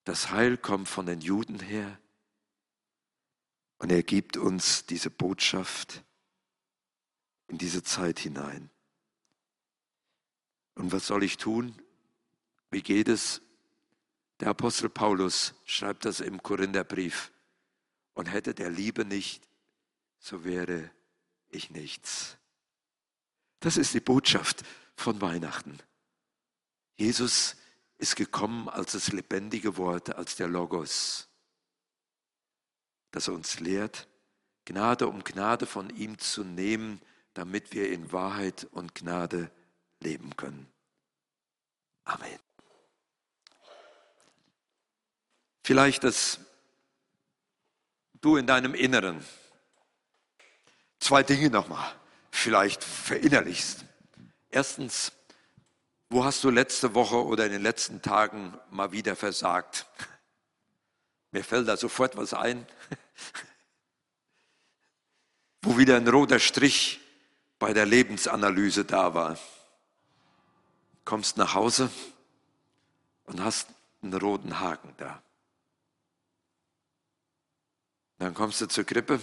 Das 0.08 0.30
Heil 0.30 0.56
kommt 0.56 0.88
von 0.88 1.04
den 1.04 1.20
Juden 1.20 1.60
her 1.60 2.00
und 3.76 3.92
er 3.92 4.02
gibt 4.02 4.38
uns 4.38 4.86
diese 4.86 5.10
Botschaft 5.10 6.02
in 7.48 7.58
diese 7.58 7.82
Zeit 7.82 8.18
hinein. 8.18 8.70
Und 10.76 10.92
was 10.92 11.06
soll 11.06 11.24
ich 11.24 11.36
tun? 11.36 11.78
Wie 12.70 12.80
geht 12.80 13.06
es? 13.08 13.42
Der 14.40 14.48
Apostel 14.48 14.88
Paulus 14.88 15.52
schreibt 15.66 16.06
das 16.06 16.20
im 16.20 16.42
Korintherbrief. 16.42 17.30
Und 18.14 18.32
hätte 18.32 18.54
der 18.54 18.70
Liebe 18.70 19.04
nicht, 19.04 19.46
so 20.20 20.42
wäre 20.42 20.90
ich 21.50 21.68
nichts. 21.68 22.38
Das 23.60 23.76
ist 23.76 23.92
die 23.92 24.00
Botschaft 24.00 24.64
von 24.96 25.20
Weihnachten. 25.20 25.78
Jesus 26.96 27.56
ist 27.98 28.16
gekommen 28.16 28.68
als 28.68 28.92
das 28.92 29.12
lebendige 29.12 29.76
Wort, 29.76 30.14
als 30.14 30.36
der 30.36 30.48
Logos, 30.48 31.28
das 33.10 33.28
uns 33.28 33.60
lehrt, 33.60 34.08
Gnade 34.64 35.08
um 35.08 35.24
Gnade 35.24 35.66
von 35.66 35.90
ihm 35.90 36.18
zu 36.18 36.44
nehmen, 36.44 37.00
damit 37.34 37.72
wir 37.72 37.90
in 37.90 38.12
Wahrheit 38.12 38.64
und 38.72 38.94
Gnade 38.94 39.50
leben 40.00 40.36
können. 40.36 40.70
Amen. 42.04 42.38
Vielleicht, 45.64 46.04
dass 46.04 46.40
du 48.20 48.36
in 48.36 48.46
deinem 48.46 48.74
Inneren 48.74 49.24
zwei 50.98 51.22
Dinge 51.22 51.50
nochmal 51.50 51.94
vielleicht 52.30 52.84
verinnerlichst. 52.84 53.84
Erstens, 54.50 55.12
wo 56.10 56.24
hast 56.24 56.42
du 56.44 56.50
letzte 56.50 56.94
Woche 56.94 57.24
oder 57.24 57.46
in 57.46 57.52
den 57.52 57.62
letzten 57.62 58.00
Tagen 58.00 58.58
mal 58.70 58.92
wieder 58.92 59.16
versagt? 59.16 59.86
Mir 61.30 61.44
fällt 61.44 61.68
da 61.68 61.76
sofort 61.76 62.16
was 62.16 62.32
ein, 62.32 62.66
wo 65.62 65.76
wieder 65.76 65.96
ein 65.96 66.08
roter 66.08 66.38
Strich 66.38 67.00
bei 67.58 67.72
der 67.72 67.84
Lebensanalyse 67.84 68.84
da 68.84 69.14
war. 69.14 69.38
Kommst 71.04 71.36
nach 71.36 71.54
Hause 71.54 71.90
und 73.24 73.42
hast 73.42 73.68
einen 74.02 74.14
roten 74.14 74.60
Haken 74.60 74.94
da. 74.96 75.22
Dann 78.18 78.34
kommst 78.34 78.60
du 78.60 78.66
zur 78.66 78.84
Krippe 78.84 79.20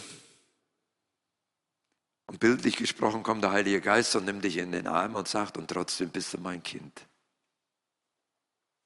und 2.28 2.40
bildlich 2.40 2.78
gesprochen 2.78 3.24
kommt 3.24 3.44
der 3.44 3.52
Heilige 3.52 3.82
Geist 3.82 4.16
und 4.16 4.26
nimmt 4.26 4.44
dich 4.44 4.58
in 4.58 4.72
den 4.72 4.88
Arm 4.88 5.16
und 5.16 5.28
sagt, 5.28 5.58
und 5.58 5.68
trotzdem 5.70 6.10
bist 6.10 6.34
du 6.34 6.40
mein 6.40 6.64
Kind. 6.64 7.08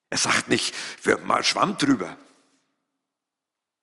Er 0.10 0.18
sagt 0.18 0.50
nicht, 0.50 0.76
wir 1.06 1.18
mal 1.20 1.44
Schwamm 1.44 1.78
drüber. 1.78 2.18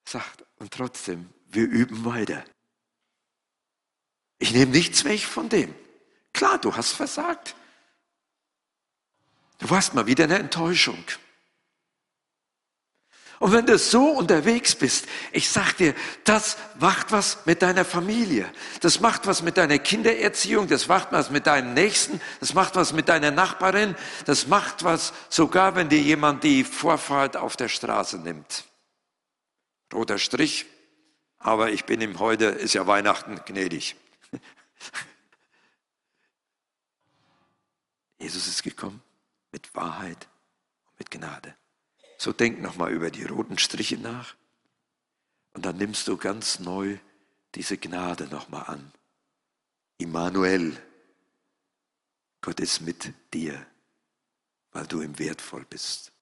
Er 0.04 0.10
sagt, 0.10 0.44
und 0.58 0.72
trotzdem, 0.72 1.30
wir 1.48 1.64
üben 1.64 2.04
weiter. 2.04 2.44
Ich 4.38 4.52
nehme 4.52 4.72
nichts 4.72 5.04
weg 5.04 5.20
von 5.20 5.48
dem. 5.48 5.74
Klar, 6.32 6.58
du 6.58 6.76
hast 6.76 6.92
versagt. 6.92 7.56
Du 9.58 9.70
warst 9.70 9.94
mal 9.94 10.06
wieder 10.06 10.24
eine 10.24 10.38
Enttäuschung. 10.38 11.02
Und 13.38 13.52
wenn 13.52 13.66
du 13.66 13.76
so 13.78 14.08
unterwegs 14.08 14.74
bist, 14.74 15.06
ich 15.30 15.50
sag 15.50 15.74
dir, 15.74 15.94
das 16.24 16.56
macht 16.80 17.12
was 17.12 17.44
mit 17.44 17.60
deiner 17.60 17.84
Familie. 17.84 18.50
Das 18.80 19.00
macht 19.00 19.26
was 19.26 19.42
mit 19.42 19.58
deiner 19.58 19.78
Kindererziehung, 19.78 20.68
das 20.68 20.88
macht 20.88 21.12
was 21.12 21.30
mit 21.30 21.46
deinem 21.46 21.74
Nächsten, 21.74 22.20
das 22.40 22.54
macht 22.54 22.76
was 22.76 22.94
mit 22.94 23.10
deiner 23.10 23.30
Nachbarin, 23.30 23.94
das 24.24 24.46
macht 24.46 24.84
was 24.84 25.12
sogar, 25.28 25.74
wenn 25.74 25.90
dir 25.90 26.00
jemand 26.00 26.44
die 26.44 26.64
Vorfahrt 26.64 27.36
auf 27.36 27.56
der 27.56 27.68
Straße 27.68 28.18
nimmt. 28.18 28.64
Roter 29.92 30.18
Strich, 30.18 30.64
aber 31.38 31.70
ich 31.70 31.84
bin 31.84 32.00
ihm 32.00 32.18
heute, 32.18 32.46
ist 32.46 32.72
ja 32.72 32.86
Weihnachten, 32.86 33.38
gnädig. 33.44 33.96
Jesus 38.18 38.46
ist 38.46 38.62
gekommen 38.62 39.02
mit 39.52 39.74
Wahrheit 39.74 40.26
und 40.86 40.98
mit 41.00 41.10
Gnade. 41.10 41.54
So 42.18 42.32
denk 42.32 42.60
nochmal 42.60 42.92
über 42.92 43.10
die 43.10 43.24
roten 43.24 43.58
Striche 43.58 43.98
nach 43.98 44.34
und 45.54 45.64
dann 45.66 45.76
nimmst 45.76 46.08
du 46.08 46.16
ganz 46.16 46.58
neu 46.58 46.98
diese 47.54 47.78
Gnade 47.78 48.26
nochmal 48.28 48.64
an. 48.64 48.92
Immanuel, 49.98 50.76
Gott 52.42 52.60
ist 52.60 52.82
mit 52.82 53.12
dir, 53.32 53.66
weil 54.72 54.86
du 54.86 55.00
ihm 55.00 55.18
wertvoll 55.18 55.64
bist. 55.64 56.12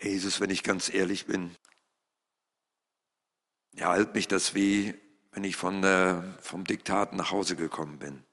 Jesus, 0.00 0.40
wenn 0.40 0.50
ich 0.50 0.62
ganz 0.62 0.92
ehrlich 0.92 1.26
bin, 1.26 1.54
ja, 3.74 3.90
halt 3.90 4.14
mich 4.14 4.28
das 4.28 4.54
wie, 4.54 4.94
wenn 5.32 5.44
ich 5.44 5.56
von, 5.56 5.84
äh, 5.84 6.22
vom 6.40 6.64
Diktat 6.64 7.12
nach 7.12 7.30
Hause 7.30 7.56
gekommen 7.56 7.98
bin. 7.98 8.24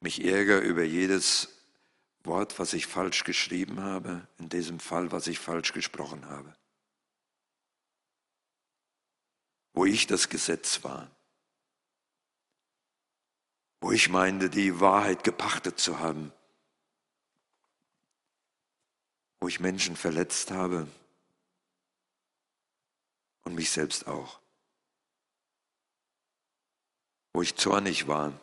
Mich 0.00 0.24
ärger 0.24 0.60
über 0.60 0.82
jedes 0.82 1.61
Wort, 2.24 2.58
was 2.58 2.72
ich 2.72 2.86
falsch 2.86 3.24
geschrieben 3.24 3.80
habe, 3.80 4.26
in 4.38 4.48
diesem 4.48 4.78
Fall, 4.78 5.10
was 5.10 5.26
ich 5.26 5.38
falsch 5.38 5.72
gesprochen 5.72 6.26
habe. 6.28 6.54
Wo 9.72 9.84
ich 9.84 10.06
das 10.06 10.28
Gesetz 10.28 10.84
war. 10.84 11.10
Wo 13.80 13.90
ich 13.90 14.08
meinte, 14.08 14.50
die 14.50 14.80
Wahrheit 14.80 15.24
gepachtet 15.24 15.80
zu 15.80 15.98
haben. 15.98 16.32
Wo 19.40 19.48
ich 19.48 19.58
Menschen 19.58 19.96
verletzt 19.96 20.52
habe. 20.52 20.86
Und 23.42 23.56
mich 23.56 23.70
selbst 23.70 24.06
auch. 24.06 24.40
Wo 27.32 27.42
ich 27.42 27.56
zornig 27.56 28.06
war 28.06 28.38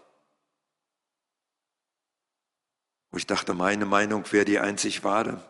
wo 3.11 3.17
ich 3.17 3.27
dachte, 3.27 3.53
meine 3.53 3.85
Meinung 3.85 4.31
wäre 4.31 4.45
die 4.45 4.59
einzig 4.59 5.03
wahre 5.03 5.43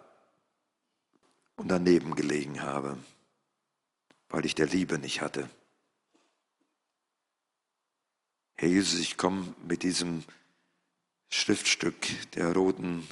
und 1.57 1.67
daneben 1.67 2.15
gelegen 2.15 2.61
habe, 2.61 2.97
weil 4.29 4.45
ich 4.45 4.55
der 4.55 4.67
Liebe 4.67 4.97
nicht 4.97 5.21
hatte. 5.21 5.49
Herr 8.55 8.69
Jesus, 8.69 8.99
ich 8.99 9.17
komme 9.17 9.53
mit 9.67 9.83
diesem 9.83 10.23
Schriftstück 11.29 11.95
der 12.31 12.53
roten, 12.53 13.07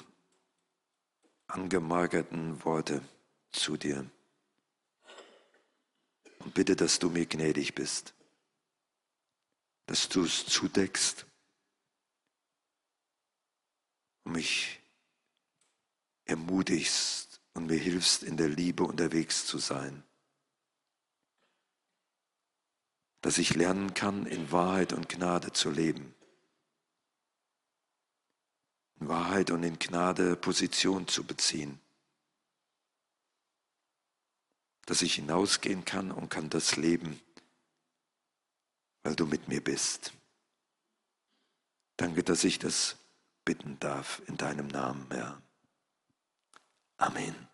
angemagerten 1.47 2.63
Worte 2.65 3.01
zu 3.51 3.77
dir 3.77 4.05
und 6.39 6.53
bitte, 6.53 6.75
dass 6.75 6.99
du 6.99 7.09
mir 7.09 7.25
gnädig 7.25 7.75
bist, 7.75 8.13
dass 9.85 10.09
du 10.09 10.23
es 10.25 10.45
zudeckst 10.45 11.26
mich 14.27 14.79
ermutigst 16.25 17.41
und 17.53 17.67
mir 17.67 17.79
hilfst, 17.79 18.23
in 18.23 18.37
der 18.37 18.49
Liebe 18.49 18.83
unterwegs 18.83 19.45
zu 19.45 19.57
sein. 19.57 20.03
dass 23.27 23.37
ich 23.39 23.55
lernen 23.55 23.93
kann, 23.93 24.25
in 24.25 24.51
Wahrheit 24.53 24.93
und 24.93 25.09
Gnade 25.09 25.51
zu 25.51 25.69
leben. 25.69 26.15
In 29.01 29.09
Wahrheit 29.09 29.51
und 29.51 29.63
in 29.63 29.77
Gnade 29.79 30.37
Position 30.37 31.09
zu 31.09 31.25
beziehen. 31.25 31.77
Dass 34.85 35.01
ich 35.01 35.15
hinausgehen 35.15 35.83
kann 35.83 36.09
und 36.09 36.29
kann 36.29 36.49
das 36.49 36.77
leben, 36.77 37.19
weil 39.03 39.17
du 39.17 39.25
mit 39.25 39.49
mir 39.49 39.61
bist. 39.61 40.13
Danke, 41.97 42.23
dass 42.23 42.45
ich 42.45 42.59
das 42.59 42.95
bitten 43.47 43.79
darf 43.79 44.21
in 44.27 44.35
deinem 44.35 44.67
Namen, 44.67 45.07
Herr. 45.09 45.41
Amen. 46.97 47.46